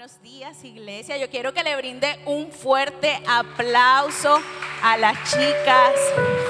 buenos 0.00 0.22
días 0.22 0.64
iglesia. 0.64 1.18
Yo 1.18 1.28
quiero 1.28 1.52
que 1.52 1.62
le 1.62 1.76
brinde 1.76 2.18
un 2.24 2.50
fuerte 2.50 3.22
aplauso 3.28 4.38
a 4.82 4.96
las 4.96 5.14
chicas, 5.24 5.92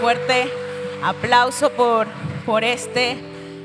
fuerte 0.01 0.49
aplauso 1.03 1.73
por, 1.73 2.07
por 2.47 2.63
este, 2.63 3.17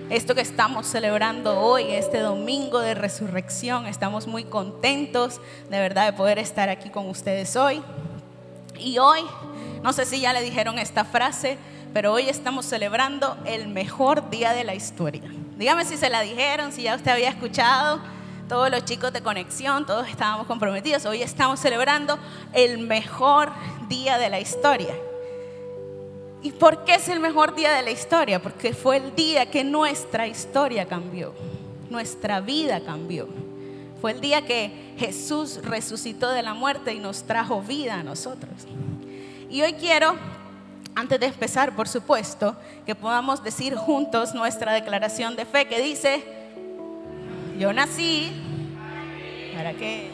esto 0.10 0.34
que 0.34 0.42
estamos 0.42 0.88
celebrando 0.88 1.60
hoy, 1.60 1.92
este 1.92 2.18
domingo 2.18 2.80
de 2.80 2.96
resurrección. 2.96 3.86
Estamos 3.86 4.26
muy 4.26 4.44
contentos 4.44 5.40
de 5.70 5.80
verdad 5.80 6.08
de 6.08 6.14
poder 6.14 6.40
estar 6.40 6.68
aquí 6.68 6.90
con 6.90 7.08
ustedes 7.08 7.56
hoy. 7.56 7.84
Y 8.80 8.98
hoy, 8.98 9.22
no 9.84 9.94
sé 9.94 10.08
si 10.08 10.20
ya 10.20 10.34
le 10.34 10.42
dijeron 10.42 10.80
esta 10.80 11.06
frase, 11.06 11.60
pero 11.94 12.12
hoy 12.12 12.28
estamos 12.28 12.66
celebrando 12.66 13.38
el 13.46 13.68
mejor 13.68 14.32
día 14.32 14.52
de 14.54 14.64
la 14.64 14.74
historia. 14.74 15.22
Dígame 15.60 15.86
si 15.86 15.96
se 15.96 16.10
la 16.10 16.22
dijeron, 16.22 16.72
si 16.72 16.82
ya 16.82 16.96
usted 16.96 17.12
había 17.12 17.30
escuchado 17.30 18.15
todos 18.48 18.70
los 18.70 18.86
chicos 18.86 19.12
de 19.12 19.22
conexión, 19.22 19.86
todos 19.86 20.08
estábamos 20.08 20.46
comprometidos. 20.48 21.06
Hoy 21.06 21.22
estamos 21.22 21.60
celebrando 21.60 22.18
el 22.54 22.78
mejor 22.78 23.52
día 23.90 24.18
de 24.18 24.30
la 24.30 24.40
historia. 24.40 24.94
¿Y 26.44 26.52
por 26.52 26.86
qué 26.86 26.96
es 26.96 27.10
el 27.10 27.20
mejor 27.20 27.56
día 27.56 27.74
de 27.74 27.82
la 27.82 27.90
historia? 27.90 28.42
Porque 28.42 28.74
fue 28.74 28.98
el 28.98 29.16
día 29.16 29.50
que 29.50 29.64
nuestra 29.64 30.28
historia 30.28 30.88
cambió, 30.88 31.34
nuestra 31.90 32.40
vida 32.40 32.82
cambió. 32.82 33.28
Fue 34.00 34.12
el 34.12 34.22
día 34.22 34.46
que 34.46 34.94
Jesús 35.00 35.62
resucitó 35.64 36.30
de 36.30 36.44
la 36.44 36.54
muerte 36.54 36.94
y 36.94 37.00
nos 37.00 37.24
trajo 37.24 37.62
vida 37.62 37.96
a 37.96 38.04
nosotros. 38.04 38.54
Y 39.50 39.64
hoy 39.64 39.74
quiero, 39.74 40.16
antes 40.94 41.20
de 41.20 41.26
empezar, 41.26 41.76
por 41.76 41.88
supuesto, 41.88 42.56
que 42.86 42.94
podamos 42.94 43.44
decir 43.44 43.76
juntos 43.76 44.36
nuestra 44.36 44.74
declaración 44.74 45.36
de 45.36 45.46
fe 45.46 45.68
que 45.68 45.82
dice, 45.82 46.45
yo 47.58 47.74
nací 47.74 48.32
para 49.56 49.74
que 49.74 50.14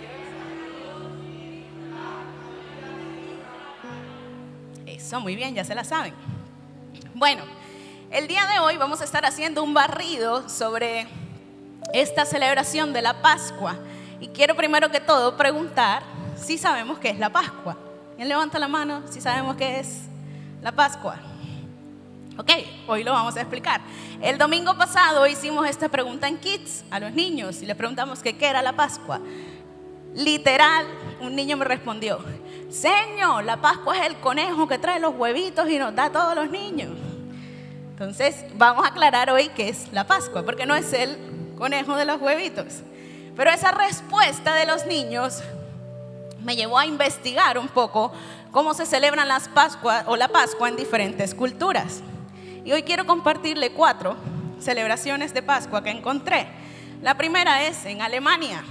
Eso, 4.85 5.19
muy 5.19 5.35
bien, 5.35 5.55
ya 5.55 5.63
se 5.63 5.73
la 5.73 5.83
saben. 5.83 6.13
Bueno, 7.13 7.43
el 8.11 8.27
día 8.27 8.45
de 8.45 8.59
hoy 8.59 8.77
vamos 8.77 9.01
a 9.01 9.03
estar 9.03 9.25
haciendo 9.25 9.63
un 9.63 9.73
barrido 9.73 10.47
sobre 10.47 11.07
esta 11.93 12.25
celebración 12.25 12.93
de 12.93 13.01
la 13.01 13.21
Pascua. 13.21 13.77
Y 14.19 14.27
quiero 14.27 14.55
primero 14.55 14.91
que 14.91 14.99
todo 14.99 15.37
preguntar 15.37 16.03
si 16.35 16.57
sabemos 16.57 16.99
qué 16.99 17.09
es 17.09 17.19
la 17.19 17.31
Pascua. 17.31 17.77
¿Quién 18.15 18.29
levanta 18.29 18.59
la 18.59 18.67
mano 18.67 19.01
si 19.09 19.21
sabemos 19.21 19.55
qué 19.55 19.79
es 19.79 20.03
la 20.61 20.71
Pascua? 20.71 21.17
Ok, 22.37 22.51
hoy 22.91 23.03
lo 23.03 23.13
vamos 23.13 23.37
a 23.37 23.41
explicar. 23.41 23.81
El 24.21 24.37
domingo 24.37 24.75
pasado 24.77 25.25
hicimos 25.25 25.67
esta 25.67 25.89
pregunta 25.89 26.27
en 26.27 26.37
Kids 26.37 26.83
a 26.91 26.99
los 26.99 27.13
niños 27.13 27.61
y 27.61 27.65
le 27.65 27.73
preguntamos 27.73 28.21
qué 28.21 28.35
era 28.39 28.61
la 28.61 28.73
Pascua. 28.73 29.21
Literal, 30.13 30.85
un 31.21 31.35
niño 31.35 31.55
me 31.55 31.63
respondió, 31.63 32.19
Señor, 32.69 33.45
la 33.45 33.57
Pascua 33.57 33.97
es 33.97 34.07
el 34.07 34.17
conejo 34.17 34.67
que 34.67 34.77
trae 34.77 34.99
los 34.99 35.15
huevitos 35.15 35.69
y 35.69 35.79
nos 35.79 35.95
da 35.95 36.05
a 36.05 36.11
todos 36.11 36.35
los 36.35 36.49
niños. 36.49 36.91
Entonces, 37.91 38.43
vamos 38.55 38.83
a 38.83 38.89
aclarar 38.89 39.29
hoy 39.29 39.49
qué 39.55 39.69
es 39.69 39.91
la 39.93 40.05
Pascua, 40.05 40.43
porque 40.43 40.65
no 40.65 40.75
es 40.75 40.91
el 40.91 41.17
conejo 41.57 41.95
de 41.95 42.03
los 42.05 42.19
huevitos. 42.19 42.81
Pero 43.37 43.51
esa 43.51 43.71
respuesta 43.71 44.53
de 44.55 44.65
los 44.65 44.85
niños 44.85 45.41
me 46.43 46.55
llevó 46.57 46.77
a 46.77 46.85
investigar 46.85 47.57
un 47.57 47.69
poco 47.69 48.11
cómo 48.51 48.73
se 48.73 48.85
celebran 48.85 49.29
las 49.29 49.47
Pascuas 49.47 50.03
o 50.07 50.17
la 50.17 50.27
Pascua 50.27 50.67
en 50.67 50.75
diferentes 50.75 51.33
culturas. 51.33 52.01
Y 52.63 52.71
hoy 52.71 52.83
quiero 52.83 53.07
compartirle 53.07 53.71
cuatro 53.71 54.15
celebraciones 54.59 55.33
de 55.33 55.41
Pascua 55.41 55.83
que 55.83 55.89
encontré. 55.89 56.47
La 57.01 57.15
primera 57.15 57.63
es 57.63 57.85
en 57.85 58.01
Alemania. 58.01 58.63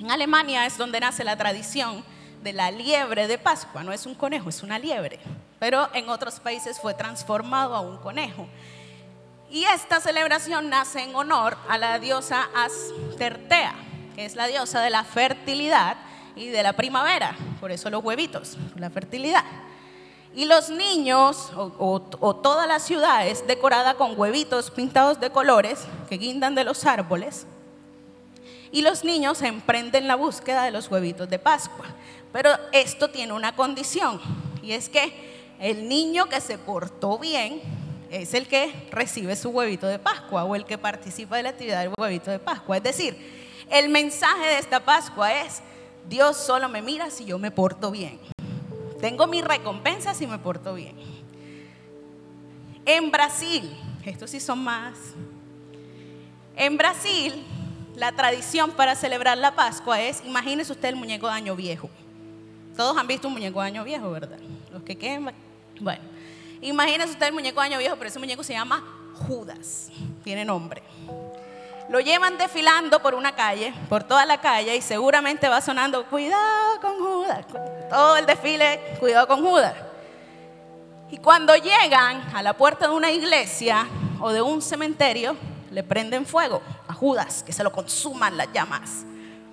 En 0.00 0.10
Alemania 0.10 0.64
es 0.64 0.78
donde 0.78 1.00
nace 1.00 1.22
la 1.22 1.36
tradición 1.36 2.02
de 2.42 2.54
la 2.54 2.70
liebre 2.70 3.26
de 3.26 3.36
Pascua. 3.36 3.84
No 3.84 3.92
es 3.92 4.06
un 4.06 4.14
conejo, 4.14 4.48
es 4.48 4.62
una 4.62 4.78
liebre. 4.78 5.20
Pero 5.58 5.88
en 5.92 6.08
otros 6.08 6.40
países 6.40 6.80
fue 6.80 6.94
transformado 6.94 7.74
a 7.74 7.80
un 7.80 7.98
conejo. 7.98 8.48
Y 9.50 9.64
esta 9.64 10.00
celebración 10.00 10.70
nace 10.70 11.02
en 11.02 11.14
honor 11.14 11.58
a 11.68 11.76
la 11.76 11.98
diosa 11.98 12.48
Astertea, 12.56 13.74
que 14.14 14.24
es 14.24 14.34
la 14.34 14.46
diosa 14.46 14.80
de 14.80 14.88
la 14.88 15.04
fertilidad 15.04 15.98
y 16.36 16.48
de 16.48 16.62
la 16.62 16.72
primavera. 16.72 17.36
Por 17.60 17.70
eso 17.70 17.90
los 17.90 18.02
huevitos, 18.02 18.56
la 18.76 18.88
fertilidad. 18.88 19.44
Y 20.36 20.46
los 20.46 20.68
niños 20.68 21.52
o, 21.56 22.00
toda 22.42 22.66
la 22.66 22.80
ciudad 22.80 23.26
es 23.26 23.46
decorada 23.46 23.94
con 23.94 24.18
huevitos 24.18 24.72
pintados 24.72 25.20
de 25.20 25.30
colores 25.30 25.86
que 26.08 26.16
guindan 26.16 26.56
de 26.56 26.64
los 26.64 26.84
árboles. 26.86 27.46
Y 28.72 28.82
los 28.82 29.04
niños 29.04 29.42
emprenden 29.42 30.08
la 30.08 30.16
búsqueda 30.16 30.64
de 30.64 30.72
los 30.72 30.90
huevitos 30.90 31.30
de 31.30 31.38
Pascua. 31.38 31.86
Pero 32.32 32.50
esto 32.72 33.10
tiene 33.10 33.32
una 33.32 33.54
condición 33.54 34.20
y 34.60 34.72
es 34.72 34.88
que 34.88 35.12
el 35.60 35.88
niño 35.88 36.26
que 36.26 36.40
se 36.40 36.58
portó 36.58 37.16
bien 37.16 37.62
es 38.10 38.34
el 38.34 38.48
que 38.48 38.88
recibe 38.90 39.36
su 39.36 39.50
huevito 39.50 39.86
de 39.86 40.00
Pascua 40.00 40.42
o 40.42 40.56
el 40.56 40.64
que 40.64 40.78
participa 40.78 41.36
de 41.36 41.44
la 41.44 41.50
actividad 41.50 41.82
del 41.82 41.92
huevito 41.96 42.32
de 42.32 42.40
Pascua. 42.40 42.78
Es 42.78 42.82
decir, 42.82 43.16
el 43.70 43.88
mensaje 43.88 44.46
de 44.46 44.58
esta 44.58 44.80
Pascua 44.80 45.32
es, 45.42 45.62
Dios 46.08 46.36
solo 46.36 46.68
me 46.68 46.82
mira 46.82 47.08
si 47.10 47.24
yo 47.24 47.38
me 47.38 47.52
porto 47.52 47.92
bien. 47.92 48.33
Tengo 49.00 49.26
mi 49.26 49.42
recompensa 49.42 50.14
si 50.14 50.26
me 50.26 50.38
porto 50.38 50.74
bien. 50.74 50.96
En 52.86 53.10
Brasil, 53.10 53.70
estos 54.04 54.30
sí 54.30 54.40
son 54.40 54.62
más. 54.62 54.94
En 56.56 56.76
Brasil, 56.76 57.42
la 57.96 58.12
tradición 58.12 58.72
para 58.72 58.94
celebrar 58.94 59.38
la 59.38 59.54
Pascua 59.54 60.00
es, 60.00 60.22
imagínese 60.24 60.72
usted 60.72 60.88
el 60.88 60.96
muñeco 60.96 61.26
de 61.26 61.32
año 61.32 61.56
viejo. 61.56 61.88
Todos 62.76 62.96
han 62.96 63.06
visto 63.06 63.28
un 63.28 63.34
muñeco 63.34 63.60
de 63.60 63.66
año 63.68 63.84
viejo, 63.84 64.10
¿verdad? 64.10 64.38
Los 64.72 64.82
que 64.82 64.96
queman. 64.96 65.34
Bueno, 65.80 66.02
imagínese 66.60 67.12
usted 67.12 67.26
el 67.26 67.32
muñeco 67.32 67.60
de 67.60 67.66
año 67.66 67.78
viejo, 67.78 67.96
pero 67.96 68.08
ese 68.08 68.18
muñeco 68.18 68.42
se 68.42 68.52
llama 68.52 68.82
Judas. 69.14 69.90
Tiene 70.22 70.44
nombre. 70.44 70.82
Lo 71.88 72.00
llevan 72.00 72.38
desfilando 72.38 73.00
por 73.00 73.14
una 73.14 73.34
calle, 73.34 73.74
por 73.88 74.04
toda 74.04 74.24
la 74.24 74.40
calle, 74.40 74.74
y 74.74 74.80
seguramente 74.80 75.48
va 75.48 75.60
sonando, 75.60 76.06
cuidado 76.06 76.80
con 76.80 76.98
Judas. 76.98 77.44
Todo 77.90 78.16
el 78.16 78.26
desfile, 78.26 78.96
cuidado 78.98 79.26
con 79.26 79.42
Judas. 79.42 79.74
Y 81.10 81.18
cuando 81.18 81.54
llegan 81.56 82.22
a 82.34 82.42
la 82.42 82.54
puerta 82.54 82.88
de 82.88 82.94
una 82.94 83.10
iglesia 83.10 83.86
o 84.20 84.32
de 84.32 84.40
un 84.40 84.62
cementerio, 84.62 85.36
le 85.70 85.82
prenden 85.82 86.24
fuego 86.24 86.62
a 86.88 86.94
Judas, 86.94 87.42
que 87.42 87.52
se 87.52 87.62
lo 87.62 87.70
consuman 87.70 88.36
las 88.36 88.52
llamas, 88.52 89.04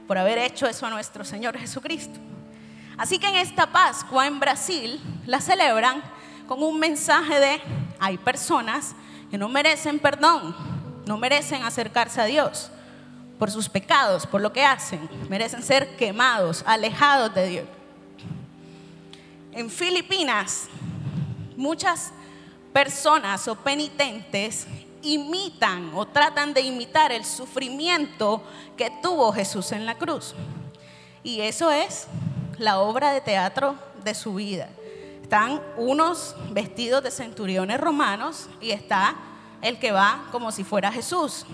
por 0.08 0.18
haber 0.18 0.38
hecho 0.38 0.68
eso 0.68 0.86
a 0.86 0.90
nuestro 0.90 1.26
Señor 1.26 1.58
Jesucristo. 1.58 2.20
Así 2.98 3.20
que 3.20 3.28
en 3.28 3.36
esta 3.36 3.68
Pascua 3.68 4.28
en 4.28 4.40
Brasil 4.40 5.02
la 5.26 5.42
celebran 5.42 6.02
con 6.48 6.64
un 6.64 6.80
mensaje 6.80 7.40
de, 7.40 7.62
hay 8.00 8.18
personas 8.18 8.96
que 9.30 9.38
no 9.38 9.50
merecen 9.50 10.00
perdón, 10.00 10.56
no 11.06 11.18
merecen 11.18 11.64
acercarse 11.64 12.22
a 12.22 12.26
Dios 12.26 12.72
por 13.40 13.50
sus 13.50 13.70
pecados, 13.70 14.28
por 14.28 14.42
lo 14.42 14.54
que 14.54 14.64
hacen. 14.64 15.10
Merecen 15.30 15.64
ser 15.64 15.96
quemados, 15.96 16.64
alejados 16.66 17.34
de 17.34 17.48
Dios. 17.48 17.66
En 19.52 19.70
Filipinas, 19.70 20.68
muchas 21.58 22.12
personas 22.72 23.48
o 23.48 23.56
penitentes 23.56 24.68
imitan 25.02 25.92
o 25.96 26.06
tratan 26.06 26.54
de 26.54 26.62
imitar 26.62 27.12
el 27.12 27.26
sufrimiento 27.26 28.44
que 28.78 28.92
tuvo 29.02 29.34
Jesús 29.34 29.72
en 29.72 29.86
la 29.86 29.96
cruz. 29.96 30.36
Y 31.24 31.42
eso 31.42 31.72
es 31.72 32.08
la 32.58 32.80
obra 32.80 33.12
de 33.12 33.22
teatro 33.22 33.76
de 34.04 34.14
su 34.14 34.36
vida. 34.36 34.70
Están 35.22 35.62
unos 35.78 36.36
vestidos 36.52 37.04
de 37.04 37.12
centuriones 37.12 37.80
romanos 37.80 38.48
y 38.60 38.72
está 38.72 39.16
el 39.62 39.80
que 39.80 39.92
va 39.92 40.28
como 40.32 40.52
si 40.52 40.64
fuera 40.64 40.92
Jesús. 40.92 41.46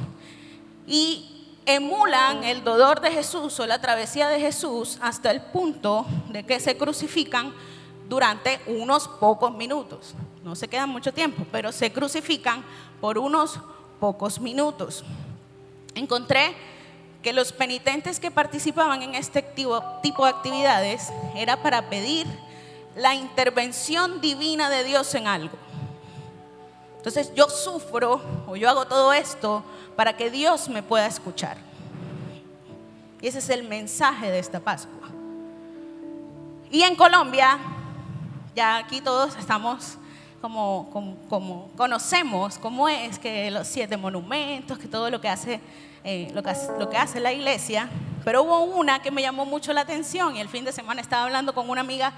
Y 0.86 1.38
emulan 1.66 2.44
el 2.44 2.64
dolor 2.64 3.02
de 3.02 3.12
Jesús 3.12 3.60
o 3.60 3.68
la 3.68 3.82
travesía 3.82 4.30
de 4.30 4.40
Jesús 4.40 4.98
hasta 5.02 5.32
el 5.32 5.42
punto 5.42 6.06
de 6.30 6.44
que 6.44 6.60
se 6.60 6.78
crucifican 6.78 7.54
durante 8.08 8.62
unos 8.68 9.08
pocos 9.08 9.54
minutos. 9.54 10.16
No 10.44 10.56
se 10.56 10.70
quedan 10.70 10.90
mucho 10.90 11.14
tiempo, 11.14 11.46
pero 11.52 11.74
se 11.74 11.92
crucifican 11.92 12.64
por 13.02 13.18
unos 13.18 13.60
pocos 14.00 14.40
minutos. 14.40 15.04
Encontré 15.94 16.56
que 17.22 17.34
los 17.34 17.52
penitentes 17.52 18.20
que 18.20 18.32
participaban 18.32 19.02
en 19.02 19.16
este 19.16 19.42
tipo 19.42 20.24
de 20.24 20.30
actividades 20.30 21.12
era 21.36 21.62
para 21.62 21.90
pedir 21.90 22.26
la 22.96 23.14
intervención 23.14 24.22
divina 24.22 24.70
de 24.70 24.86
Dios 24.86 25.14
en 25.16 25.28
algo. 25.28 25.58
Entonces 27.08 27.34
yo 27.34 27.48
sufro 27.48 28.20
o 28.48 28.58
yo 28.58 28.70
hago 28.70 28.86
todo 28.86 29.14
esto 29.14 29.64
para 29.96 30.18
que 30.18 30.30
Dios 30.30 30.68
me 30.68 30.84
pueda 30.84 31.08
escuchar. 31.08 31.56
Y 33.22 33.28
ese 33.28 33.40
es 33.40 33.50
el 33.50 33.64
mensaje 33.64 34.30
de 34.30 34.40
esta 34.40 34.60
Pascua. 34.60 35.08
Y 36.70 36.82
en 36.82 36.98
Colombia, 36.98 37.60
ya 38.58 38.76
aquí 38.76 39.00
todos 39.00 39.38
estamos 39.38 39.98
como, 40.42 40.90
como, 41.30 41.70
conocemos 41.78 42.58
cómo 42.58 42.90
es 42.90 43.20
que 43.20 43.52
los 43.52 43.70
siete 43.70 43.96
monumentos, 43.96 44.78
que 44.78 44.90
todo 44.90 45.10
lo 45.10 45.22
que 45.22 45.30
hace, 45.30 45.62
eh, 46.04 46.30
lo 46.34 46.90
que 46.90 46.98
hace 46.98 47.22
la 47.22 47.32
iglesia, 47.32 47.90
pero 48.26 48.44
hubo 48.44 48.66
una 48.66 49.02
que 49.02 49.12
me 49.12 49.22
llamó 49.22 49.46
mucho 49.46 49.72
la 49.72 49.80
atención 49.80 50.36
y 50.36 50.42
el 50.42 50.50
fin 50.50 50.66
de 50.66 50.74
semana 50.74 51.00
estaba 51.00 51.24
hablando 51.24 51.56
con 51.56 51.70
una 51.70 51.80
amiga, 51.80 52.12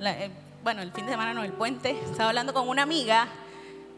eh, 0.00 0.30
bueno, 0.64 0.80
el 0.80 0.90
fin 0.90 1.04
de 1.04 1.12
semana 1.12 1.34
no, 1.34 1.44
el 1.44 1.52
puente, 1.52 1.90
estaba 2.10 2.30
hablando 2.30 2.54
con 2.54 2.66
una 2.66 2.82
amiga 2.82 3.28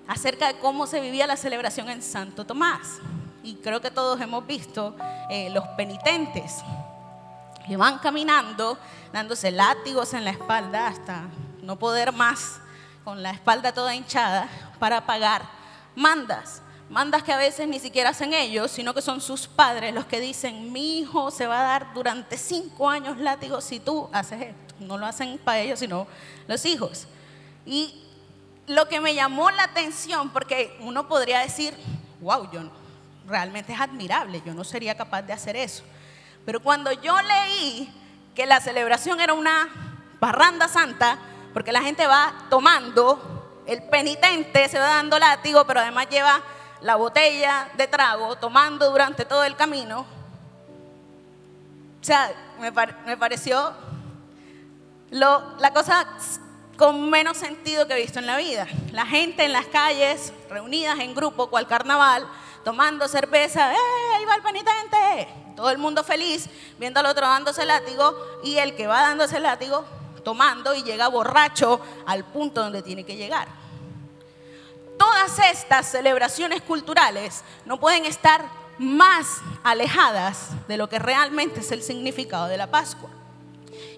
acerca 0.06 0.49
de 0.49 0.59
cómo 0.59 0.87
se 0.87 1.01
vivía 1.01 1.27
la 1.27 1.37
celebración 1.37 1.89
en 1.89 2.03
Santo 2.03 2.45
Tomás. 2.45 2.99
Y 3.43 3.56
creo 3.56 3.81
que 3.81 3.91
todos 3.91 4.21
hemos 4.21 4.47
visto 4.47 4.97
eh, 5.31 5.51
los 5.51 5.67
penitentes 5.77 6.62
que 7.67 7.77
van 7.77 7.99
caminando, 7.99 8.79
dándose 9.12 9.51
látigos 9.51 10.12
en 10.15 10.25
la 10.25 10.31
espalda 10.31 10.87
hasta 10.87 11.25
no 11.62 11.79
poder 11.79 12.12
más, 12.12 12.61
con 13.05 13.23
la 13.23 13.31
espalda 13.31 13.73
toda 13.73 13.95
hinchada, 13.95 14.49
para 14.79 15.06
pagar 15.06 15.43
mandas. 15.95 16.61
Mandas 16.91 17.23
que 17.23 17.33
a 17.33 17.39
veces 17.39 17.67
ni 17.67 17.81
siquiera 17.81 18.11
hacen 18.11 18.35
ellos, 18.35 18.71
sino 18.71 18.93
que 18.93 19.01
son 19.01 19.21
sus 19.21 19.47
padres 19.47 19.95
los 19.95 20.05
que 20.05 20.21
dicen, 20.21 20.71
mi 20.73 20.99
hijo 20.99 21.31
se 21.31 21.47
va 21.47 21.61
a 21.61 21.62
dar 21.62 21.95
durante 21.95 22.37
cinco 22.37 22.89
años 22.89 23.19
látigo 23.19 23.61
si 23.61 23.81
tú 23.81 24.09
haces 24.12 24.43
esto. 24.43 24.75
No 24.81 24.99
lo 24.99 25.06
hacen 25.06 25.39
para 25.39 25.61
ellos, 25.61 25.79
sino 25.79 26.06
los 26.47 26.65
hijos. 26.67 27.06
Y 27.65 28.04
lo 28.66 28.88
que 28.88 29.00
me 29.00 29.14
llamó 29.14 29.50
la 29.50 29.64
atención, 29.64 30.31
porque 30.31 30.76
uno 30.81 31.06
podría 31.06 31.40
decir, 31.40 31.75
wow, 32.20 32.50
yo 32.50 32.62
realmente 33.26 33.72
es 33.72 33.81
admirable, 33.81 34.43
yo 34.44 34.55
no 34.55 34.64
sería 34.64 34.96
capaz 34.96 35.22
de 35.22 35.32
hacer 35.32 35.56
eso. 35.56 35.84
Pero 36.44 36.61
cuando 36.61 36.93
yo 36.93 37.16
leí 37.22 37.93
que 38.34 38.46
la 38.46 38.61
celebración 38.61 39.20
era 39.20 39.32
una 39.32 39.69
parranda 40.20 40.69
santa, 40.69 41.19
porque 41.52 41.72
la 41.72 41.82
gente 41.82 42.06
va 42.06 42.34
tomando, 42.50 43.62
el 43.66 43.82
penitente 43.84 44.69
se 44.69 44.78
va 44.78 44.87
dando 44.87 45.19
látigo, 45.19 45.64
pero 45.67 45.81
además 45.81 46.08
lleva 46.10 46.43
la 46.81 46.96
botella 46.96 47.69
de 47.76 47.87
trago, 47.87 48.37
tomando 48.37 48.90
durante 48.90 49.25
todo 49.25 49.44
el 49.44 49.56
camino. 49.56 50.00
O 52.00 52.05
sea, 52.05 52.31
me, 52.60 53.17
pareció 53.17 53.72
la 55.10 55.72
cosa 55.72 56.06
con 56.76 57.09
menos 57.11 57.37
sentido 57.37 57.87
que 57.87 57.94
he 57.94 58.00
visto 58.00 58.19
en 58.19 58.26
la 58.26 58.37
vida. 58.37 58.67
La 58.93 59.06
gente 59.06 59.44
en 59.44 59.53
las 59.53 59.67
calles, 59.67 60.32
reunidas 60.49 60.99
en 61.00 61.15
grupo, 61.15 61.49
cual 61.49 61.67
carnaval, 61.67 62.26
tomando 62.65 63.06
cerveza, 63.09 63.73
¡eh, 63.73 63.76
ahí 64.17 64.25
va 64.25 64.35
el 64.35 64.43
penitente! 64.43 65.29
Todo 65.56 65.71
el 65.71 65.79
mundo 65.79 66.03
feliz, 66.03 66.49
viendo 66.79 67.00
al 67.00 67.06
otro 67.06 67.26
dándose 67.26 67.65
látigo, 67.65 68.17
y 68.43 68.56
el 68.56 68.75
que 68.75 68.87
va 68.87 69.03
dándose 69.03 69.38
látigo, 69.38 69.85
tomando 70.25 70.75
y 70.75 70.82
llega 70.82 71.06
borracho 71.09 71.81
al 72.06 72.25
punto 72.25 72.62
donde 72.62 72.82
tiene 72.82 73.05
que 73.05 73.17
llegar. 73.17 73.47
Todas 74.99 75.38
estas 75.50 75.87
celebraciones 75.91 76.62
culturales 76.62 77.44
no 77.65 77.79
pueden 77.79 78.05
estar 78.05 78.44
más 78.79 79.41
alejadas 79.62 80.50
de 80.67 80.77
lo 80.77 80.88
que 80.88 80.99
realmente 80.99 81.61
es 81.61 81.70
el 81.70 81.82
significado 81.82 82.47
de 82.47 82.56
la 82.56 82.70
Pascua. 82.70 83.11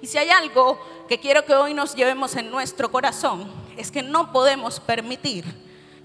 Y 0.00 0.06
si 0.06 0.19
hay 0.19 0.31
algo 0.31 0.78
que 1.08 1.19
quiero 1.19 1.44
que 1.44 1.54
hoy 1.54 1.75
nos 1.75 1.94
llevemos 1.94 2.37
en 2.37 2.50
nuestro 2.50 2.90
corazón, 2.90 3.50
es 3.76 3.90
que 3.90 4.02
no 4.02 4.32
podemos 4.32 4.81
permitir 4.81 5.44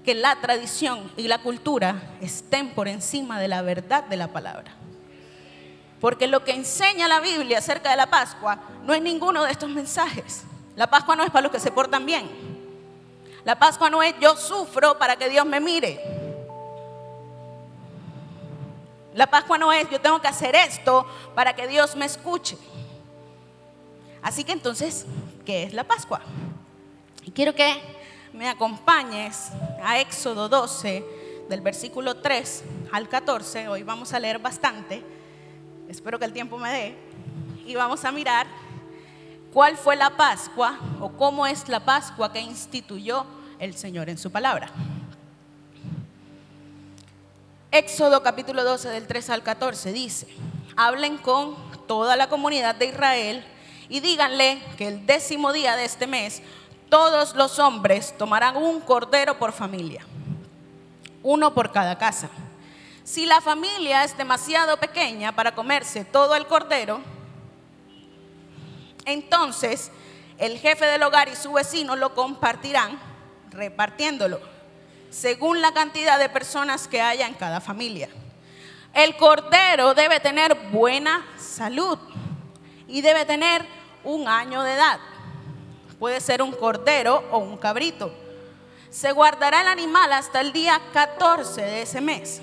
que 0.04 0.14
la 0.14 0.36
tradición 0.40 1.10
y 1.16 1.28
la 1.28 1.38
cultura 1.38 2.16
estén 2.20 2.70
por 2.70 2.88
encima 2.88 3.38
de 3.40 3.48
la 3.48 3.62
verdad 3.62 4.04
de 4.04 4.16
la 4.16 4.28
palabra. 4.28 4.72
Porque 6.00 6.26
lo 6.26 6.44
que 6.44 6.52
enseña 6.52 7.06
la 7.06 7.20
Biblia 7.20 7.58
acerca 7.58 7.90
de 7.90 7.96
la 7.96 8.10
Pascua 8.10 8.58
no 8.84 8.92
es 8.92 9.00
ninguno 9.00 9.44
de 9.44 9.52
estos 9.52 9.70
mensajes. 9.70 10.42
La 10.74 10.88
Pascua 10.88 11.14
no 11.14 11.22
es 11.22 11.30
para 11.30 11.42
los 11.42 11.52
que 11.52 11.60
se 11.60 11.70
portan 11.70 12.04
bien. 12.04 12.28
La 13.44 13.56
Pascua 13.56 13.90
no 13.90 14.02
es 14.02 14.14
yo 14.20 14.36
sufro 14.36 14.98
para 14.98 15.16
que 15.16 15.28
Dios 15.28 15.46
me 15.46 15.60
mire. 15.60 16.00
La 19.14 19.28
Pascua 19.28 19.58
no 19.58 19.72
es 19.72 19.88
yo 19.90 20.00
tengo 20.00 20.20
que 20.20 20.28
hacer 20.28 20.54
esto 20.56 21.06
para 21.34 21.54
que 21.54 21.68
Dios 21.68 21.94
me 21.94 22.06
escuche. 22.06 22.56
Así 24.22 24.44
que 24.44 24.52
entonces, 24.52 25.04
¿qué 25.44 25.64
es 25.64 25.74
la 25.74 25.84
Pascua? 25.84 26.20
Y 27.24 27.32
quiero 27.32 27.54
que 27.54 27.74
me 28.32 28.48
acompañes 28.48 29.50
a 29.82 29.98
Éxodo 29.98 30.48
12, 30.48 31.04
del 31.48 31.60
versículo 31.60 32.16
3 32.16 32.64
al 32.92 33.08
14. 33.08 33.68
Hoy 33.68 33.82
vamos 33.82 34.12
a 34.12 34.20
leer 34.20 34.38
bastante. 34.38 35.02
Espero 35.88 36.18
que 36.18 36.24
el 36.24 36.32
tiempo 36.32 36.56
me 36.56 36.72
dé. 36.72 36.98
Y 37.66 37.74
vamos 37.74 38.04
a 38.04 38.12
mirar 38.12 38.46
cuál 39.52 39.76
fue 39.76 39.96
la 39.96 40.16
Pascua 40.16 40.78
o 41.00 41.10
cómo 41.10 41.46
es 41.46 41.68
la 41.68 41.84
Pascua 41.84 42.32
que 42.32 42.40
instituyó 42.40 43.26
el 43.58 43.74
Señor 43.74 44.08
en 44.08 44.18
su 44.18 44.30
palabra. 44.30 44.70
Éxodo 47.70 48.22
capítulo 48.22 48.64
12 48.64 48.88
del 48.88 49.06
3 49.06 49.30
al 49.30 49.42
14 49.42 49.92
dice, 49.92 50.28
hablen 50.76 51.18
con 51.18 51.56
toda 51.86 52.16
la 52.16 52.28
comunidad 52.28 52.74
de 52.74 52.86
Israel 52.86 53.44
y 53.92 54.00
díganle 54.00 54.58
que 54.78 54.88
el 54.88 55.04
décimo 55.04 55.52
día 55.52 55.76
de 55.76 55.84
este 55.84 56.06
mes 56.06 56.40
todos 56.88 57.34
los 57.34 57.58
hombres 57.58 58.16
tomarán 58.16 58.56
un 58.56 58.80
cordero 58.80 59.38
por 59.38 59.52
familia, 59.52 60.06
uno 61.22 61.52
por 61.52 61.72
cada 61.72 61.98
casa. 61.98 62.30
Si 63.04 63.26
la 63.26 63.42
familia 63.42 64.02
es 64.02 64.16
demasiado 64.16 64.78
pequeña 64.78 65.32
para 65.32 65.54
comerse 65.54 66.06
todo 66.06 66.34
el 66.36 66.46
cordero, 66.46 67.02
entonces 69.04 69.92
el 70.38 70.58
jefe 70.58 70.86
del 70.86 71.02
hogar 71.02 71.28
y 71.28 71.36
su 71.36 71.52
vecino 71.52 71.94
lo 71.94 72.14
compartirán 72.14 72.98
repartiéndolo 73.50 74.40
según 75.10 75.60
la 75.60 75.74
cantidad 75.74 76.18
de 76.18 76.30
personas 76.30 76.88
que 76.88 77.02
haya 77.02 77.26
en 77.26 77.34
cada 77.34 77.60
familia. 77.60 78.08
El 78.94 79.18
cordero 79.18 79.92
debe 79.92 80.18
tener 80.18 80.54
buena 80.70 81.26
salud 81.36 81.98
y 82.88 83.02
debe 83.02 83.26
tener 83.26 83.81
un 84.04 84.28
año 84.28 84.62
de 84.62 84.74
edad. 84.74 84.98
Puede 85.98 86.20
ser 86.20 86.42
un 86.42 86.52
cordero 86.52 87.24
o 87.30 87.38
un 87.38 87.56
cabrito. 87.56 88.12
Se 88.90 89.12
guardará 89.12 89.62
el 89.62 89.68
animal 89.68 90.12
hasta 90.12 90.40
el 90.40 90.52
día 90.52 90.80
14 90.92 91.62
de 91.62 91.82
ese 91.82 92.00
mes. 92.00 92.42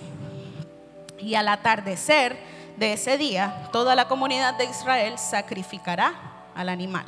Y 1.19 1.35
al 1.35 1.47
atardecer 1.47 2.39
de 2.77 2.93
ese 2.93 3.17
día, 3.17 3.69
toda 3.71 3.95
la 3.95 4.07
comunidad 4.07 4.55
de 4.55 4.65
Israel 4.65 5.19
sacrificará 5.19 6.13
al 6.55 6.69
animal. 6.69 7.05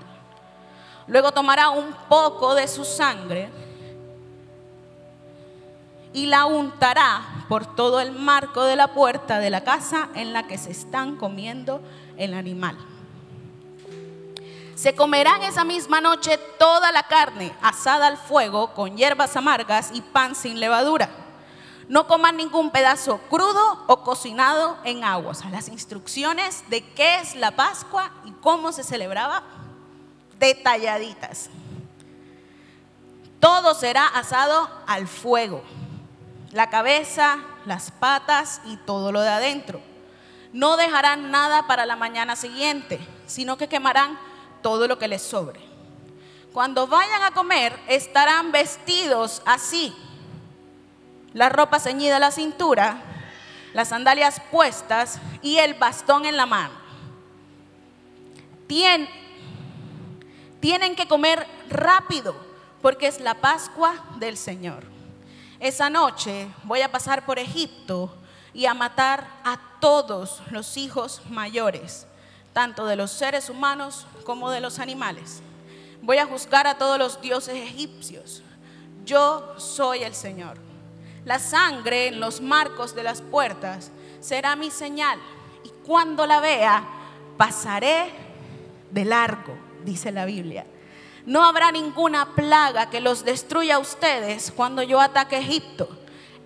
Luego 1.08 1.32
tomará 1.32 1.70
un 1.70 1.94
poco 2.08 2.54
de 2.56 2.68
su 2.68 2.86
sangre 2.86 3.50
y 6.14 6.26
la 6.26 6.46
untará 6.46 7.46
por 7.48 7.76
todo 7.76 8.00
el 8.02 8.12
marco 8.12 8.64
de 8.64 8.76
la 8.76 8.94
puerta 8.94 9.40
de 9.40 9.50
la 9.50 9.64
casa 9.64 10.10
en 10.16 10.34
la 10.34 10.44
que 10.44 10.58
se 10.58 10.72
están 10.72 11.16
comiendo 11.16 11.82
el 12.18 12.34
animal. 12.34 12.78
Se 14.82 14.96
comerán 14.96 15.44
esa 15.44 15.64
misma 15.64 16.02
noche 16.02 16.40
toda 16.58 16.92
la 16.92 17.04
carne 17.04 17.56
asada 17.62 18.08
al 18.08 18.18
fuego 18.18 18.74
con 18.74 18.98
hierbas 18.98 19.38
amargas 19.38 19.92
y 19.94 20.02
pan 20.02 20.34
sin 20.34 20.60
levadura. 20.60 21.08
No 21.88 22.08
coman 22.08 22.36
ningún 22.36 22.72
pedazo 22.72 23.20
crudo 23.30 23.86
o 23.86 24.02
cocinado 24.02 24.80
en 24.84 25.04
agua. 25.04 25.34
Las 25.52 25.68
instrucciones 25.68 26.68
de 26.72 26.84
qué 26.96 27.20
es 27.20 27.36
la 27.36 27.52
Pascua 27.52 28.10
y 28.26 28.32
cómo 28.32 28.72
se 28.72 28.84
celebraba, 28.84 29.44
detalladitas. 30.40 31.52
Todo 33.40 33.76
será 33.76 34.08
asado 34.08 34.68
al 34.88 35.08
fuego. 35.08 35.62
La 36.54 36.72
cabeza, 36.72 37.38
las 37.68 37.92
patas 37.92 38.62
y 38.66 38.78
todo 38.78 39.12
lo 39.12 39.22
de 39.22 39.30
adentro. 39.30 39.80
No 40.54 40.76
dejarán 40.76 41.30
nada 41.30 41.68
para 41.68 41.86
la 41.86 41.96
mañana 41.96 42.36
siguiente, 42.36 43.00
sino 43.28 43.58
que 43.58 43.70
quemarán 43.70 44.31
todo 44.62 44.88
lo 44.88 44.98
que 44.98 45.08
les 45.08 45.22
sobre. 45.22 45.60
Cuando 46.54 46.88
vayan 46.88 47.24
a 47.24 47.32
comer, 47.32 47.78
estarán 47.88 48.52
vestidos 48.52 49.42
así. 49.46 49.96
La 51.34 51.50
ropa 51.50 51.80
ceñida 51.80 52.18
a 52.18 52.20
la 52.20 52.32
cintura, 52.32 53.02
las 53.74 53.90
sandalias 53.90 54.42
puestas 54.52 55.20
y 55.42 55.58
el 55.58 55.76
bastón 55.76 56.26
en 56.26 56.38
la 56.38 56.46
mano. 56.46 56.82
tienen 60.60 60.96
que 60.96 61.08
comer 61.08 61.46
rápido 61.70 62.36
porque 62.82 63.08
es 63.08 63.20
la 63.20 63.36
Pascua 63.36 63.96
del 64.18 64.38
Señor. 64.38 64.84
Esa 65.60 65.90
noche 65.90 66.48
voy 66.64 66.82
a 66.82 66.92
pasar 66.92 67.26
por 67.26 67.40
Egipto 67.40 68.14
y 68.54 68.66
a 68.66 68.74
matar 68.74 69.28
a 69.44 69.60
todos 69.80 70.42
los 70.52 70.78
hijos 70.78 71.22
mayores 71.30 72.08
tanto 72.54 72.86
de 72.86 72.96
los 72.96 73.12
seres 73.12 73.50
humanos 73.50 74.06
como 74.24 74.50
de 74.50 74.62
los 74.62 74.80
animales. 74.80 75.42
Voy 76.02 76.18
a 76.18 76.26
juzgar 76.26 76.68
a 76.68 76.78
todos 76.78 76.98
los 76.98 77.22
dioses 77.22 77.56
egipcios. 77.56 78.44
Yo 79.06 79.54
soy 79.58 80.04
el 80.04 80.16
Señor. 80.16 80.58
La 81.26 81.40
sangre 81.40 82.08
en 82.08 82.20
los 82.20 82.42
marcos 82.42 82.96
de 82.96 83.04
las 83.04 83.22
puertas 83.22 83.92
será 84.20 84.56
mi 84.56 84.72
señal 84.72 85.20
y 85.64 85.70
cuando 85.86 86.26
la 86.26 86.40
vea 86.40 86.84
pasaré 87.38 88.10
de 88.90 89.06
largo, 89.06 89.54
dice 89.84 90.12
la 90.12 90.26
Biblia. 90.26 90.66
No 91.26 91.44
habrá 91.44 91.72
ninguna 91.72 92.34
plaga 92.34 92.90
que 92.90 93.00
los 93.00 93.24
destruya 93.24 93.76
a 93.76 93.80
ustedes 93.80 94.52
cuando 94.56 94.82
yo 94.82 95.00
ataque 95.00 95.38
Egipto. 95.38 95.88